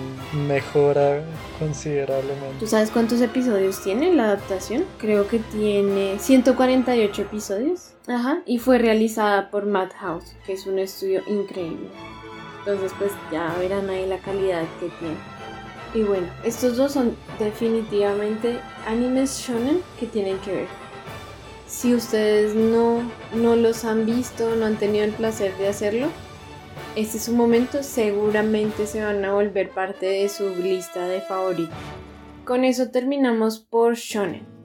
mejora 0.46 1.22
considerablemente. 1.58 2.58
¿Tú 2.58 2.66
sabes 2.66 2.90
cuántos 2.90 3.22
episodios 3.22 3.82
tiene 3.82 4.12
la 4.12 4.24
adaptación? 4.24 4.84
Creo 4.98 5.26
que 5.26 5.38
tiene 5.38 6.18
148 6.18 7.22
episodios. 7.22 7.89
Ajá. 8.07 8.42
Y 8.47 8.59
fue 8.59 8.78
realizada 8.78 9.50
por 9.50 9.66
Madhouse, 9.66 10.35
que 10.47 10.54
es 10.54 10.66
un 10.66 10.78
estudio 10.78 11.23
increíble. 11.26 11.88
Entonces, 12.61 12.92
pues 12.99 13.12
ya 13.30 13.54
verán 13.59 13.88
ahí 13.88 14.07
la 14.07 14.19
calidad 14.19 14.64
que 14.80 14.88
tiene. 14.99 15.16
Y 15.95 16.02
bueno, 16.02 16.28
estos 16.45 16.76
dos 16.76 16.92
son 16.92 17.16
definitivamente 17.38 18.61
animes 18.87 19.38
shonen 19.38 19.83
que 19.99 20.07
tienen 20.07 20.38
que 20.38 20.52
ver. 20.52 20.69
Si 21.66 21.95
ustedes 21.95 22.54
no, 22.54 23.02
no 23.35 23.57
los 23.57 23.85
han 23.85 24.07
visto, 24.07 24.54
no 24.57 24.66
han 24.66 24.76
tenido 24.76 25.04
el 25.04 25.12
placer 25.12 25.57
de 25.57 25.69
hacerlo, 25.69 26.09
este 26.97 27.19
es 27.19 27.28
un 27.28 27.37
momento, 27.37 27.83
seguramente 27.83 28.87
se 28.87 29.02
van 29.02 29.25
a 29.25 29.33
volver 29.33 29.71
parte 29.71 30.07
de 30.07 30.28
su 30.28 30.50
lista 30.57 31.07
de 31.07 31.21
favoritos. 31.21 31.75
Con 32.45 32.64
eso 32.64 32.90
terminamos 32.90 33.61
por 33.61 33.95
shonen. 33.95 34.60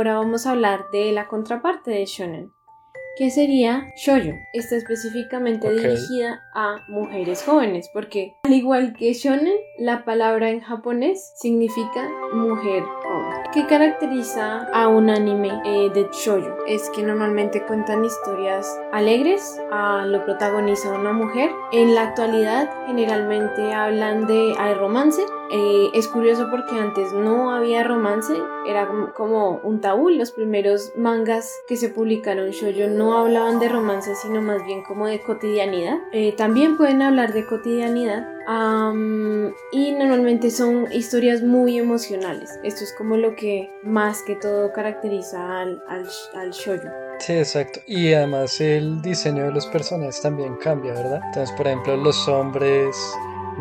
Ahora 0.00 0.14
vamos 0.14 0.46
a 0.46 0.52
hablar 0.52 0.86
de 0.92 1.12
la 1.12 1.28
contraparte 1.28 1.90
de 1.90 2.06
shonen, 2.06 2.54
que 3.18 3.30
sería 3.30 3.86
shoyo. 4.02 4.32
Está 4.54 4.76
específicamente 4.76 5.70
dirigida 5.70 6.40
a 6.54 6.78
mujeres 6.88 7.42
jóvenes, 7.44 7.90
porque 7.92 8.32
al 8.44 8.54
igual 8.54 8.94
que 8.96 9.12
shonen, 9.12 9.52
la 9.78 10.06
palabra 10.06 10.48
en 10.48 10.60
japonés 10.60 11.34
significa 11.36 12.08
mujer 12.32 12.82
joven. 12.82 13.42
¿Qué 13.52 13.66
caracteriza 13.66 14.68
a 14.72 14.88
un 14.88 15.10
anime 15.10 15.50
eh, 15.66 15.90
de 15.92 16.08
shoyo? 16.14 16.56
Es 16.66 16.88
que 16.94 17.02
normalmente 17.02 17.62
cuentan 17.66 18.02
historias 18.02 18.74
alegres, 18.92 19.60
a 19.70 20.06
lo 20.06 20.24
protagoniza 20.24 20.94
una 20.94 21.12
mujer. 21.12 21.50
En 21.72 21.94
la 21.94 22.04
actualidad 22.04 22.70
generalmente 22.86 23.74
hablan 23.74 24.26
de 24.26 24.54
hay 24.58 24.72
romance 24.72 25.20
eh, 25.52 25.90
es 25.94 26.06
curioso 26.08 26.48
porque 26.50 26.78
antes 26.78 27.12
no 27.12 27.52
había 27.52 27.82
romance, 27.82 28.34
era 28.66 28.88
como 29.16 29.60
un 29.64 29.80
tabú. 29.80 30.08
Los 30.10 30.30
primeros 30.30 30.92
mangas 30.96 31.52
que 31.66 31.76
se 31.76 31.88
publicaron 31.88 32.50
shoujo 32.50 32.88
no 32.88 33.18
hablaban 33.18 33.58
de 33.58 33.68
romance, 33.68 34.14
sino 34.14 34.40
más 34.40 34.64
bien 34.64 34.82
como 34.82 35.06
de 35.06 35.20
cotidianidad. 35.20 35.98
Eh, 36.12 36.32
también 36.36 36.76
pueden 36.76 37.02
hablar 37.02 37.32
de 37.32 37.46
cotidianidad 37.46 38.28
y 39.70 39.92
normalmente 39.92 40.50
son 40.50 40.90
historias 40.92 41.42
muy 41.42 41.78
emocionales. 41.78 42.58
Esto 42.64 42.82
es 42.82 42.92
como 42.96 43.16
lo 43.16 43.36
que 43.36 43.70
más 43.84 44.22
que 44.22 44.34
todo 44.34 44.72
caracteriza 44.72 45.60
al, 45.60 45.82
al, 45.88 46.06
al 46.34 46.50
shoujo. 46.50 46.88
Sí, 47.20 47.34
exacto. 47.34 47.80
Y 47.86 48.12
además 48.12 48.60
el 48.60 49.02
diseño 49.02 49.44
de 49.44 49.52
los 49.52 49.66
personajes 49.66 50.20
también 50.20 50.56
cambia, 50.56 50.94
¿verdad? 50.94 51.20
Entonces, 51.26 51.54
por 51.56 51.66
ejemplo, 51.66 51.96
los 51.96 52.26
hombres 52.26 52.96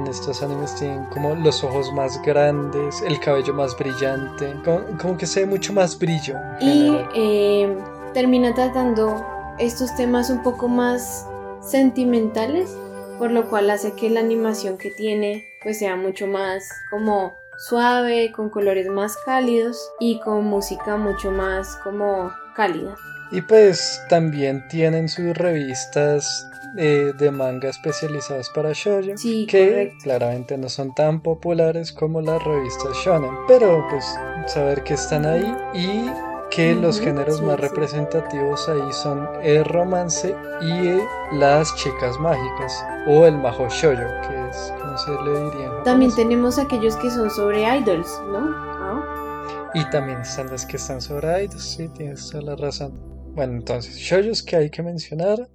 estos 0.08 0.42
animes 0.42 0.76
tienen 0.76 1.06
como 1.06 1.36
los 1.36 1.64
ojos 1.64 1.92
más 1.94 2.22
grandes, 2.22 3.02
el 3.02 3.20
cabello 3.20 3.54
más 3.54 3.78
brillante, 3.78 4.56
como, 4.64 5.18
que 5.18 5.26
se 5.26 5.42
ve 5.42 5.46
mucho 5.46 5.74
más 5.74 5.98
brillo. 5.98 6.36
y 6.60 6.98
eh, 7.16 7.78
termina 8.14 8.54
tratando 8.54 9.26
estos 9.60 9.96
temas 9.96 10.30
un 10.30 10.42
poco 10.44 10.68
más 10.68 11.28
sentimentales, 11.62 12.76
por 13.18 13.32
lo 13.32 13.50
cual 13.50 13.70
hace 13.70 13.94
que 13.94 14.10
la 14.10 14.22
animación 14.22 14.78
que 14.78 14.92
tiene 14.92 15.46
pues 15.62 15.80
sea 15.80 15.96
mucho 15.96 16.26
más 16.28 16.70
como 16.90 17.34
suave, 17.58 18.32
con 18.32 18.50
colores 18.50 18.88
más 18.88 19.18
cálidos 19.18 19.92
y 20.00 20.20
con 20.22 20.46
música 20.46 20.96
mucho 20.96 21.32
más 21.32 21.76
como 21.84 22.32
cálida. 22.56 22.96
Y 23.32 23.42
pues 23.42 24.02
también 24.10 24.68
tienen 24.70 25.08
sus 25.08 25.38
revistas 25.38 26.48
eh, 26.78 27.14
de 27.18 27.32
manga 27.32 27.70
especializadas 27.70 28.50
para 28.50 28.74
shoujo 28.74 29.14
que 29.48 29.94
claramente 30.04 30.58
no 30.58 30.70
son 30.70 30.94
tan 30.94 31.22
populares 31.22 31.92
como 31.92 32.22
las 32.22 32.44
revistas 32.44 32.96
shonen. 33.04 33.32
Pero 33.48 33.86
pues 33.90 34.06
saber 34.48 34.84
que 34.84 34.96
están 34.96 35.26
ahí 35.26 35.56
y 35.74 36.10
que 36.50 36.74
los 36.76 37.00
géneros 37.00 37.42
más 37.42 37.60
representativos 37.60 38.68
ahí 38.70 38.92
son 38.92 39.28
el 39.44 39.64
romance 39.66 40.36
y 40.62 41.36
las 41.36 41.76
chicas 41.76 42.20
mágicas 42.20 42.84
o 43.08 43.26
el 43.26 43.38
majo 43.38 43.68
shoujo 43.70 44.02
que 44.28 44.50
es 44.50 44.74
como 44.82 44.98
se 44.98 45.12
le 45.12 45.46
diría 45.46 45.84
también 45.84 46.14
tenemos 46.16 46.58
aquellos 46.58 46.96
que 46.98 47.12
son 47.12 47.30
sobre 47.30 47.62
idols 47.78 48.20
no 48.32 48.40
ah. 48.52 49.72
y 49.76 49.88
también 49.92 50.22
están 50.22 50.50
las 50.50 50.66
que 50.66 50.78
están 50.78 51.00
sobre 51.02 51.44
idols 51.44 51.64
sí 51.64 51.88
tienes 51.90 52.30
toda 52.32 52.44
la 52.44 52.56
razón 52.56 53.19
bueno 53.40 53.54
entonces 53.54 53.96
shoujos 53.96 54.44
que 54.44 54.58
hay 54.58 54.70
que 54.70 54.84
mencionar 54.84 55.48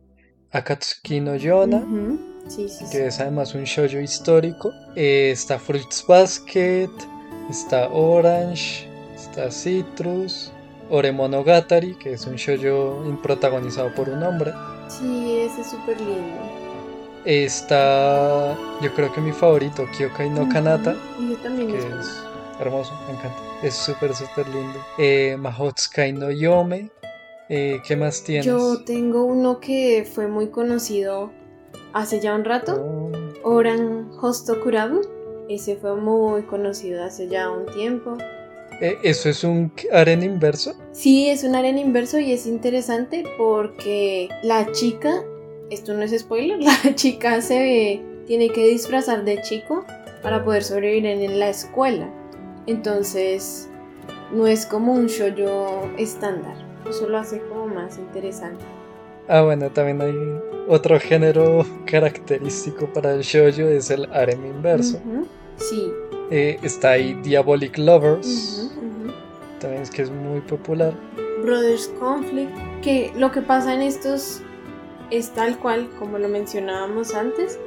Akatsuki 0.52 1.20
no 1.20 1.36
Yona, 1.36 1.84
que 2.90 3.08
es 3.08 3.20
además 3.20 3.54
un 3.54 3.64
shoujo 3.64 3.98
histórico. 3.98 4.72
Eh, 4.96 5.32
está 5.32 5.58
Fruits 5.58 6.02
Basket, 6.08 6.88
está 7.50 7.90
Orange, 7.90 8.88
está 9.14 9.50
Citrus, 9.50 10.50
Oremonogatari, 10.88 11.94
que 11.96 12.14
es 12.14 12.24
un 12.26 12.36
shoujo 12.36 13.20
protagonizado 13.22 13.92
por 13.94 14.08
un 14.08 14.22
hombre. 14.22 14.54
Sí, 14.88 15.40
ese 15.40 15.60
es 15.60 15.70
súper 15.70 16.00
lindo. 16.00 16.38
Está, 17.26 18.56
yo 18.80 18.94
creo 18.94 19.12
que 19.12 19.20
mi 19.20 19.32
favorito, 19.32 19.86
Kyokai 19.94 20.30
no 20.30 20.48
Kanata. 20.48 20.94
yo 21.18 21.36
también 21.42 21.68
que 21.68 21.78
es 21.78 22.22
hermoso, 22.60 22.98
me 23.08 23.14
encanta. 23.14 23.36
Es 23.62 23.74
súper, 23.74 24.14
súper 24.14 24.48
lindo. 24.48 24.78
Eh, 24.96 25.36
Mahotsukai 25.38 26.12
no 26.12 26.30
Yome, 26.30 26.90
eh, 27.48 27.80
¿Qué 27.86 27.96
más 27.96 28.22
tienes? 28.22 28.46
Yo 28.46 28.84
tengo 28.84 29.24
uno 29.24 29.60
que 29.60 30.06
fue 30.10 30.28
muy 30.28 30.48
conocido 30.48 31.30
hace 31.92 32.20
ya 32.20 32.34
un 32.34 32.44
rato. 32.44 32.74
Oh. 32.74 33.12
Oran 33.42 34.10
Hosto 34.20 34.60
Kurabu. 34.60 35.00
Ese 35.48 35.76
fue 35.76 35.96
muy 35.96 36.42
conocido 36.42 37.04
hace 37.04 37.28
ya 37.28 37.50
un 37.50 37.66
tiempo. 37.66 38.16
Eh, 38.80 38.96
¿Eso 39.02 39.28
es 39.28 39.44
un 39.44 39.72
arena 39.92 40.24
inverso? 40.24 40.74
Sí, 40.92 41.28
es 41.28 41.44
un 41.44 41.54
arena 41.54 41.80
inverso 41.80 42.18
y 42.18 42.32
es 42.32 42.46
interesante 42.46 43.24
porque 43.38 44.28
la 44.42 44.72
chica, 44.72 45.22
esto 45.70 45.94
no 45.94 46.02
es 46.02 46.18
spoiler, 46.18 46.58
la 46.84 46.94
chica 46.94 47.40
se 47.40 48.02
tiene 48.26 48.50
que 48.50 48.66
disfrazar 48.66 49.24
de 49.24 49.40
chico 49.42 49.84
para 50.22 50.44
poder 50.44 50.64
sobrevivir 50.64 51.06
en 51.06 51.38
la 51.38 51.50
escuela. 51.50 52.10
Entonces, 52.66 53.68
no 54.32 54.46
es 54.46 54.66
como 54.66 54.92
un 54.92 55.06
shoujo 55.06 55.90
estándar. 55.98 56.73
Eso 56.88 57.08
lo 57.08 57.18
hace 57.18 57.40
como 57.48 57.66
más 57.66 57.98
interesante. 57.98 58.64
Ah, 59.28 59.42
bueno, 59.42 59.70
también 59.70 60.00
hay 60.02 60.14
otro 60.68 61.00
género 61.00 61.64
característico 61.86 62.86
para 62.92 63.14
el 63.14 63.22
shoujo, 63.22 63.68
es 63.68 63.90
el 63.90 64.10
harem 64.12 64.44
inverso. 64.44 65.00
Sí. 65.56 65.90
Eh, 66.30 66.58
está 66.62 66.90
ahí 66.92 67.14
Diabolic 67.22 67.78
Lovers, 67.78 68.70
también 69.60 69.82
es 69.82 69.90
que 69.90 70.02
es 70.02 70.10
muy 70.10 70.40
popular. 70.40 70.92
Brothers 71.42 71.88
Conflict, 71.98 72.50
que 72.82 73.12
lo 73.16 73.30
que 73.30 73.42
pasa 73.42 73.74
en 73.74 73.82
estos 73.82 74.42
es 75.10 75.30
tal 75.30 75.58
cual 75.58 75.88
como 75.98 76.18
lo 76.18 76.28
mencionábamos 76.28 77.14
antes, 77.14 77.58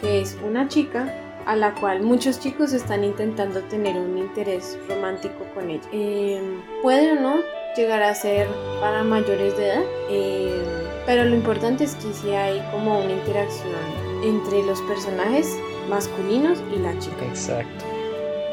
que 0.00 0.20
es 0.20 0.36
una 0.46 0.68
chica 0.68 1.12
a 1.46 1.56
la 1.56 1.74
cual 1.74 2.02
muchos 2.02 2.38
chicos 2.38 2.72
están 2.72 3.02
intentando 3.04 3.60
tener 3.64 3.96
un 3.96 4.18
interés 4.18 4.78
romántico 4.88 5.44
con 5.54 5.70
ella. 5.70 5.88
Em, 5.92 6.62
puede 6.82 7.12
o 7.12 7.20
no 7.20 7.36
llegar 7.76 8.02
a 8.02 8.14
ser 8.14 8.46
para 8.80 9.02
mayores 9.02 9.56
de 9.56 9.66
edad, 9.66 9.82
em, 10.10 10.62
pero 11.06 11.24
lo 11.24 11.34
importante 11.34 11.84
es 11.84 11.94
que 11.96 12.12
sí 12.12 12.30
hay 12.30 12.60
como 12.70 13.00
una 13.00 13.12
interacción 13.12 13.74
entre 14.22 14.62
los 14.62 14.80
personajes 14.82 15.56
masculinos 15.88 16.58
y 16.74 16.78
la 16.78 16.98
chica. 16.98 17.24
Exacto. 17.24 17.84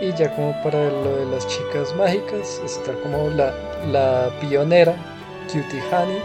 Y 0.02 0.14
ya 0.14 0.34
como 0.36 0.54
para 0.64 0.90
lo 0.90 1.18
de 1.18 1.26
las 1.26 1.46
chicas 1.48 1.94
mágicas, 1.96 2.62
está 2.64 2.94
como 3.02 3.30
la, 3.30 3.54
la 3.92 4.30
pionera, 4.40 4.96
Cutie 5.48 5.82
Honey. 5.92 6.22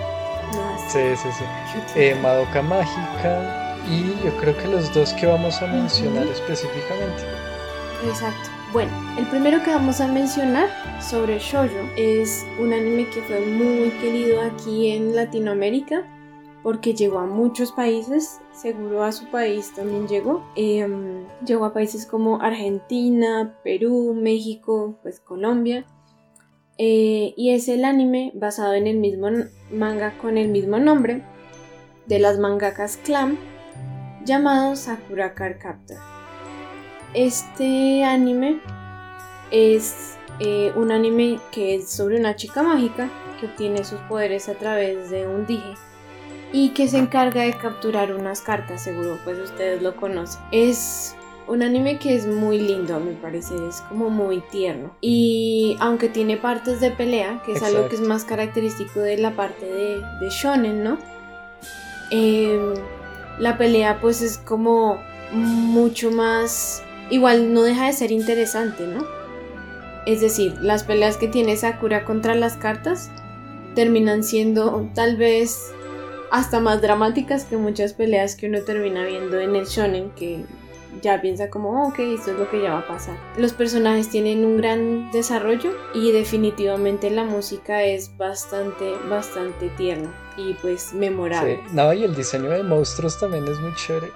Ah, 0.54 0.76
sí, 0.88 1.16
sí, 1.16 1.28
sí. 1.32 1.44
Eh, 1.96 2.14
Madoka 2.22 2.62
Mágica, 2.62 3.76
y 3.88 4.24
yo 4.24 4.34
creo 4.40 4.56
que 4.56 4.68
los 4.68 4.92
dos 4.94 5.12
que 5.14 5.26
vamos 5.26 5.60
a 5.60 5.66
mencionar 5.66 6.26
específicamente. 6.28 7.24
Exacto. 8.06 8.50
Bueno, 8.74 8.90
el 9.16 9.24
primero 9.26 9.62
que 9.62 9.70
vamos 9.70 10.00
a 10.00 10.08
mencionar 10.08 10.68
sobre 11.00 11.38
Shoujo 11.38 11.78
es 11.96 12.44
un 12.58 12.72
anime 12.72 13.06
que 13.08 13.22
fue 13.22 13.38
muy 13.38 13.90
querido 14.00 14.40
aquí 14.40 14.88
en 14.88 15.14
Latinoamérica 15.14 16.02
porque 16.64 16.92
llegó 16.92 17.20
a 17.20 17.26
muchos 17.26 17.70
países, 17.70 18.40
seguro 18.52 19.04
a 19.04 19.12
su 19.12 19.30
país 19.30 19.72
también 19.76 20.08
llegó. 20.08 20.44
Em, 20.56 21.24
llegó 21.46 21.66
a 21.66 21.72
países 21.72 22.04
como 22.04 22.40
Argentina, 22.40 23.56
Perú, 23.62 24.12
México, 24.12 24.98
pues 25.02 25.20
Colombia. 25.20 25.86
Eh, 26.76 27.32
y 27.36 27.50
es 27.50 27.68
el 27.68 27.84
anime 27.84 28.32
basado 28.34 28.74
en 28.74 28.88
el 28.88 28.96
mismo 28.96 29.28
manga 29.70 30.18
con 30.18 30.36
el 30.36 30.48
mismo 30.48 30.80
nombre 30.80 31.22
de 32.06 32.18
las 32.18 32.40
mangakas 32.40 32.96
Clam 32.96 33.38
llamado 34.24 34.74
Sakura 34.74 35.32
Card 35.34 35.60
Captor. 35.60 36.13
Este 37.14 38.04
anime 38.04 38.60
es 39.52 40.16
eh, 40.40 40.72
un 40.74 40.90
anime 40.90 41.38
que 41.52 41.76
es 41.76 41.88
sobre 41.88 42.18
una 42.18 42.34
chica 42.34 42.62
mágica 42.62 43.08
que 43.40 43.46
obtiene 43.46 43.84
sus 43.84 44.00
poderes 44.00 44.48
a 44.48 44.54
través 44.54 45.10
de 45.10 45.26
un 45.28 45.46
dije 45.46 45.74
y 46.52 46.70
que 46.70 46.88
se 46.88 46.98
encarga 46.98 47.42
de 47.42 47.52
capturar 47.52 48.12
unas 48.12 48.40
cartas, 48.40 48.82
seguro 48.82 49.18
pues 49.24 49.38
ustedes 49.38 49.82
lo 49.82 49.94
conocen. 49.96 50.40
Es 50.50 51.14
un 51.46 51.62
anime 51.62 51.98
que 51.98 52.14
es 52.14 52.26
muy 52.26 52.58
lindo 52.58 52.96
a 52.96 52.98
mi 52.98 53.12
parecer, 53.14 53.60
es 53.68 53.80
como 53.82 54.10
muy 54.10 54.40
tierno. 54.50 54.94
Y 55.00 55.76
aunque 55.80 56.08
tiene 56.08 56.36
partes 56.36 56.80
de 56.80 56.90
pelea, 56.90 57.42
que 57.44 57.52
es 57.52 57.62
algo 57.62 57.88
que 57.88 57.96
es 57.96 58.00
más 58.00 58.24
característico 58.24 59.00
de 59.00 59.18
la 59.18 59.32
parte 59.36 59.66
de, 59.66 60.00
de 60.20 60.30
shonen, 60.30 60.82
¿no? 60.82 60.98
Eh, 62.10 62.74
la 63.38 63.58
pelea 63.58 64.00
pues 64.00 64.20
es 64.20 64.38
como 64.38 64.98
mucho 65.32 66.10
más... 66.10 66.82
Igual 67.10 67.52
no 67.52 67.62
deja 67.62 67.86
de 67.86 67.92
ser 67.92 68.12
interesante, 68.12 68.86
¿no? 68.86 69.04
Es 70.06 70.20
decir, 70.20 70.54
las 70.60 70.84
peleas 70.84 71.16
que 71.16 71.28
tiene 71.28 71.56
Sakura 71.56 72.04
contra 72.04 72.34
las 72.34 72.56
cartas 72.56 73.10
terminan 73.74 74.22
siendo 74.22 74.88
tal 74.94 75.16
vez 75.16 75.72
hasta 76.30 76.60
más 76.60 76.82
dramáticas 76.82 77.44
que 77.44 77.56
muchas 77.56 77.92
peleas 77.92 78.36
que 78.36 78.48
uno 78.48 78.62
termina 78.62 79.04
viendo 79.04 79.38
en 79.40 79.56
el 79.56 79.66
shonen 79.66 80.10
que 80.10 80.44
ya 81.02 81.20
piensa 81.20 81.50
como, 81.50 81.88
ok, 81.88 81.98
esto 81.98 82.32
es 82.32 82.38
lo 82.38 82.50
que 82.50 82.62
ya 82.62 82.72
va 82.74 82.80
a 82.80 82.86
pasar. 82.86 83.16
Los 83.36 83.52
personajes 83.52 84.08
tienen 84.08 84.44
un 84.44 84.56
gran 84.56 85.10
desarrollo 85.10 85.72
y 85.94 86.12
definitivamente 86.12 87.10
la 87.10 87.24
música 87.24 87.82
es 87.82 88.16
bastante, 88.16 88.92
bastante 89.08 89.68
tierna 89.70 90.12
y 90.36 90.54
pues 90.54 90.92
memorable. 90.92 91.60
Sí. 91.66 91.74
No, 91.74 91.92
y 91.92 92.04
el 92.04 92.14
diseño 92.14 92.50
de 92.50 92.62
monstruos 92.62 93.18
también 93.18 93.46
es 93.46 93.58
muy 93.60 93.74
chévere. 93.74 94.12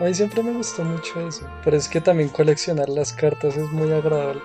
A 0.00 0.04
mí 0.04 0.14
siempre 0.14 0.42
me 0.42 0.52
gustó 0.52 0.84
mucho 0.84 1.20
eso. 1.26 1.46
Pero 1.64 1.76
es 1.76 1.88
que 1.88 2.00
también 2.00 2.28
coleccionar 2.28 2.88
las 2.88 3.12
cartas 3.12 3.56
es 3.56 3.70
muy 3.70 3.92
agradable. 3.92 4.40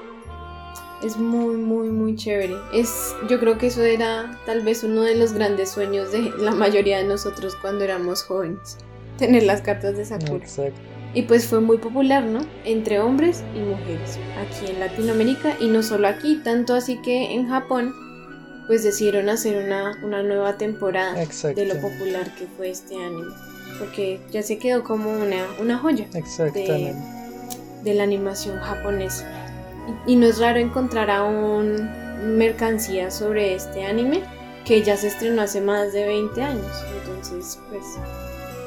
Es 1.03 1.17
muy, 1.17 1.57
muy, 1.57 1.89
muy 1.89 2.15
chévere. 2.15 2.55
Es, 2.73 3.13
yo 3.29 3.39
creo 3.39 3.57
que 3.57 3.67
eso 3.67 3.83
era 3.83 4.39
tal 4.45 4.61
vez 4.61 4.83
uno 4.83 5.01
de 5.01 5.15
los 5.15 5.33
grandes 5.33 5.71
sueños 5.71 6.11
de 6.11 6.31
la 6.37 6.51
mayoría 6.51 6.99
de 6.99 7.03
nosotros 7.03 7.55
cuando 7.61 7.83
éramos 7.83 8.23
jóvenes. 8.23 8.77
Tener 9.17 9.43
las 9.43 9.61
cartas 9.61 9.97
de 9.97 10.05
Sakura. 10.05 10.43
Exacto. 10.43 10.79
Y 11.13 11.23
pues 11.23 11.45
fue 11.45 11.59
muy 11.59 11.77
popular, 11.77 12.23
¿no? 12.23 12.39
Entre 12.65 12.99
hombres 12.99 13.43
y 13.55 13.59
mujeres, 13.59 14.17
aquí 14.39 14.71
en 14.71 14.79
Latinoamérica 14.79 15.55
y 15.59 15.67
no 15.67 15.83
solo 15.83 16.07
aquí, 16.07 16.41
tanto 16.43 16.73
así 16.73 16.99
que 17.03 17.33
en 17.33 17.47
Japón 17.47 17.93
pues 18.67 18.83
decidieron 18.83 19.29
hacer 19.29 19.63
una, 19.63 19.99
una 20.03 20.23
nueva 20.23 20.57
temporada 20.57 21.15
de 21.15 21.65
lo 21.65 21.79
popular 21.81 22.33
que 22.35 22.47
fue 22.57 22.69
este 22.69 22.95
anime. 22.95 23.33
Porque 23.79 24.19
ya 24.31 24.43
se 24.43 24.57
quedó 24.57 24.83
como 24.83 25.11
una, 25.11 25.45
una 25.59 25.77
joya 25.77 26.07
de, 26.53 26.95
de, 27.83 27.93
la 27.93 28.03
animación 28.03 28.59
japonesa. 28.59 29.25
Y, 30.07 30.13
y 30.13 30.15
no 30.15 30.27
es 30.27 30.39
raro 30.39 30.59
encontrar 30.59 31.09
aún 31.09 31.89
mercancía 32.37 33.09
sobre 33.09 33.55
este 33.55 33.85
anime 33.85 34.21
que 34.65 34.81
ya 34.81 34.95
se 34.95 35.07
estrenó 35.07 35.41
hace 35.41 35.59
más 35.59 35.91
de 35.91 36.05
20 36.05 36.41
años. 36.41 36.85
Entonces, 37.01 37.59
pues 37.69 37.83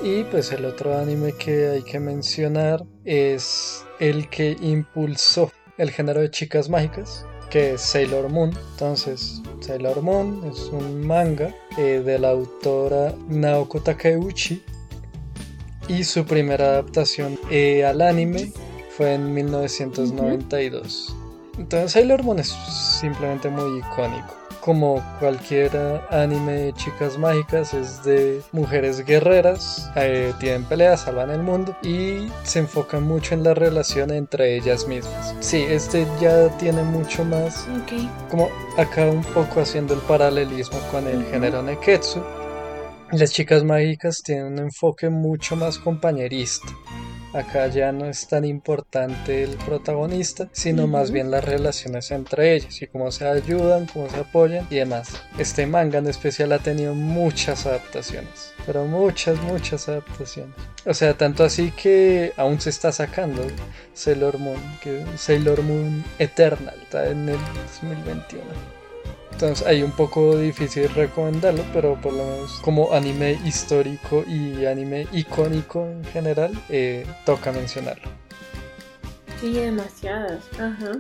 y 0.03 0.25
pues 0.25 0.53
el 0.53 0.65
otro 0.67 0.97
anime 0.97 1.33
que 1.33 1.69
hay 1.69 1.83
que 1.83 1.99
mencionar 1.99 2.85
es 3.05 3.85
el 3.99 4.29
que 4.29 4.57
impulsó 4.61 5.51
el 5.79 5.91
género 5.91 6.21
de 6.21 6.31
chicas 6.31 6.69
mágicas, 6.69 7.25
que 7.51 7.75
es 7.75 7.81
Sailor 7.81 8.29
Moon. 8.29 8.53
Entonces, 8.73 9.43
Sailor 9.61 10.03
Moon 10.03 10.43
es 10.51 10.69
un 10.73 11.07
manga 11.07 11.55
eh, 11.79 12.03
de 12.05 12.19
la 12.19 12.31
autora 12.31 13.15
Naoko 13.29 13.81
Takeuchi 13.81 14.63
y 15.89 16.05
su 16.05 16.25
primera 16.25 16.67
adaptación 16.67 17.39
eh, 17.51 17.85
al 17.85 18.03
anime 18.03 18.53
fue 18.91 19.15
en 19.15 19.33
1992. 19.35 21.17
Entonces 21.59 21.93
Sailor 21.93 22.23
Moon 22.23 22.39
es 22.39 22.49
simplemente 23.01 23.49
muy 23.49 23.79
icónico 23.79 24.46
como 24.67 25.01
cualquier 25.21 25.71
anime 26.11 26.53
de 26.53 26.73
chicas 26.73 27.17
mágicas, 27.17 27.73
es 27.73 28.03
de 28.03 28.43
mujeres 28.51 29.05
guerreras, 29.05 29.89
eh, 29.95 30.35
tienen 30.41 30.65
peleas, 30.65 31.03
salvan 31.03 31.31
el 31.31 31.45
mundo 31.45 31.77
y 31.85 32.29
se 32.43 32.59
enfocan 32.59 33.05
mucho 33.05 33.35
en 33.35 33.45
la 33.45 33.55
relación 33.55 34.11
entre 34.11 34.57
ellas 34.57 34.89
mismas. 34.89 35.37
Sí, 35.39 35.65
este 35.69 36.05
ya 36.21 36.49
tiene 36.59 36.83
mucho 36.83 37.25
más, 37.25 37.69
como 38.29 38.49
acá 38.77 39.07
un 39.07 39.23
poco 39.23 39.61
haciendo 39.61 39.95
el 39.95 40.01
paralelismo 40.01 40.81
con 40.91 41.07
el 41.07 41.25
género 41.27 41.63
Neketsu. 41.63 42.21
Las 43.13 43.31
chicas 43.31 43.63
mágicas 43.63 44.21
tienen 44.21 44.47
un 44.47 44.59
enfoque 44.59 45.09
mucho 45.09 45.55
más 45.55 45.79
compañerista. 45.79 46.67
Acá 47.37 47.67
ya 47.67 47.93
no 47.93 48.07
es 48.07 48.29
tan 48.29 48.47
importante 48.47 49.45
el 49.45 49.57
protagonista, 49.59 50.49
sino 50.53 50.87
más 50.87 51.11
bien 51.11 51.31
las 51.31 51.45
relaciones 51.45 52.11
entre 52.11 52.55
ellos 52.55 52.81
y 52.81 52.87
cómo 52.87 53.11
se 53.13 53.29
ayudan, 53.29 53.85
cómo 53.93 54.09
se 54.09 54.21
apoyan 54.21 54.67
y 54.71 54.77
demás. 54.77 55.21
Este 55.37 55.67
manga 55.67 55.99
en 55.99 56.07
especial 56.07 56.53
ha 56.53 56.61
tenido 56.61 56.95
muchas 56.95 57.67
adaptaciones, 57.67 58.55
pero 58.65 58.87
muchas, 58.87 59.39
muchas 59.43 59.87
adaptaciones. 59.87 60.55
O 60.87 60.95
sea, 60.95 61.13
tanto 61.19 61.45
así 61.45 61.73
que 61.73 62.33
aún 62.39 62.59
se 62.59 62.71
está 62.71 62.91
sacando 62.91 63.47
Sailor 63.93 64.39
Moon, 64.39 64.79
que 64.83 65.05
Sailor 65.19 65.63
Moon 65.63 66.03
Eternal 66.19 66.79
está 66.85 67.11
en 67.11 67.29
el 67.29 67.39
2021. 67.83 68.76
Entonces 69.37 69.67
ahí 69.67 69.83
un 69.83 69.91
poco 69.91 70.39
difícil 70.39 70.89
recomendarlo, 70.89 71.63
pero 71.75 72.01
por 72.01 72.15
lo 72.15 72.25
menos 72.25 72.53
como 72.63 72.95
anime 72.95 73.39
histórico 73.45 74.25
y 74.27 74.65
anime 74.65 75.07
icónico 75.13 75.87
en 75.87 76.03
general, 76.05 76.59
eh, 76.71 77.05
toca 77.27 77.53
mencionarlo. 77.53 78.09
Sí, 79.39 79.53
demasiadas. 79.53 80.43
Ajá. 80.55 80.93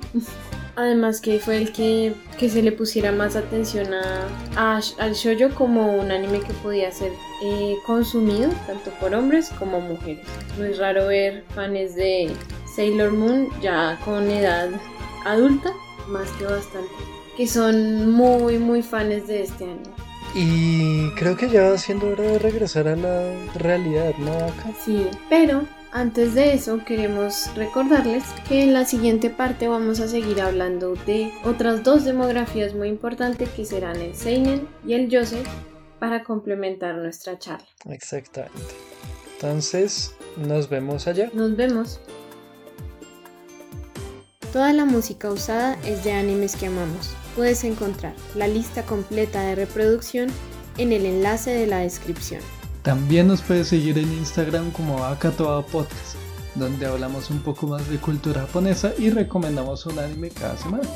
Además 0.76 1.22
que 1.22 1.38
fue 1.38 1.56
el 1.56 1.72
que, 1.72 2.14
se 2.38 2.62
le 2.62 2.72
pusiera 2.72 3.10
más 3.10 3.36
atención 3.36 3.88
a, 4.54 4.80
al 4.98 5.14
shoujo 5.14 5.54
como 5.54 5.96
un 5.96 6.10
anime 6.10 6.40
que 6.40 6.52
podía 6.62 6.92
ser 6.92 7.12
eh, 7.42 7.76
consumido 7.86 8.50
tanto 8.66 8.90
por 9.00 9.14
hombres 9.14 9.48
como 9.58 9.80
mujeres. 9.80 10.26
No 10.58 10.66
es 10.66 10.76
raro 10.76 11.06
ver 11.06 11.42
fans 11.54 11.94
de 11.94 12.30
Sailor 12.74 13.12
Moon 13.12 13.48
ya 13.62 13.98
con 14.04 14.30
edad 14.30 14.68
adulta, 15.24 15.72
más 16.06 16.30
que 16.32 16.44
bastante 16.44 17.15
que 17.36 17.46
son 17.46 18.10
muy, 18.10 18.58
muy 18.58 18.82
fans 18.82 19.26
de 19.26 19.42
este 19.42 19.64
año. 19.64 19.94
Y 20.34 21.10
creo 21.10 21.36
que 21.36 21.48
ya 21.48 21.70
va 21.70 21.78
siendo 21.78 22.08
hora 22.08 22.24
de 22.24 22.38
regresar 22.38 22.88
a 22.88 22.96
la 22.96 23.32
realidad, 23.54 24.14
¿no? 24.18 24.32
Sí, 24.84 25.06
pero 25.30 25.62
Antes 25.96 26.34
de 26.34 26.52
eso, 26.52 26.84
queremos 26.84 27.54
recordarles 27.54 28.22
que 28.46 28.62
en 28.62 28.74
la 28.74 28.84
siguiente 28.84 29.30
parte 29.30 29.66
vamos 29.66 29.98
a 30.00 30.08
seguir 30.08 30.42
hablando 30.42 30.94
de 31.06 31.32
otras 31.42 31.84
dos 31.84 32.04
demografías 32.04 32.74
muy 32.74 32.88
importantes 32.88 33.48
que 33.48 33.64
serán 33.64 33.96
el 34.02 34.14
Seinen 34.14 34.68
y 34.86 34.92
el 34.92 35.08
Yose 35.08 35.42
para 35.98 36.22
complementar 36.22 36.96
nuestra 36.96 37.38
charla. 37.38 37.66
Exactamente. 37.88 38.74
Entonces, 39.36 40.14
nos 40.36 40.68
vemos 40.68 41.06
allá. 41.06 41.30
Nos 41.32 41.56
vemos. 41.56 41.98
Toda 44.52 44.74
la 44.74 44.84
música 44.84 45.30
usada 45.30 45.78
es 45.82 46.04
de 46.04 46.12
animes 46.12 46.56
que 46.56 46.66
amamos. 46.66 47.14
Puedes 47.36 47.64
encontrar 47.64 48.14
la 48.34 48.48
lista 48.48 48.82
completa 48.84 49.42
de 49.42 49.54
reproducción 49.54 50.30
en 50.78 50.92
el 50.92 51.04
enlace 51.04 51.50
de 51.50 51.66
la 51.66 51.78
descripción. 51.78 52.40
También 52.82 53.28
nos 53.28 53.42
puedes 53.42 53.68
seguir 53.68 53.98
en 53.98 54.10
Instagram 54.12 54.70
como 54.70 55.04
Akatoa 55.04 55.66
Podcast, 55.66 56.16
donde 56.54 56.86
hablamos 56.86 57.30
un 57.30 57.40
poco 57.40 57.66
más 57.66 57.88
de 57.90 57.98
cultura 57.98 58.40
japonesa 58.42 58.92
y 58.96 59.10
recomendamos 59.10 59.84
un 59.84 59.98
anime 59.98 60.30
cada 60.30 60.56
semana. 60.56 60.88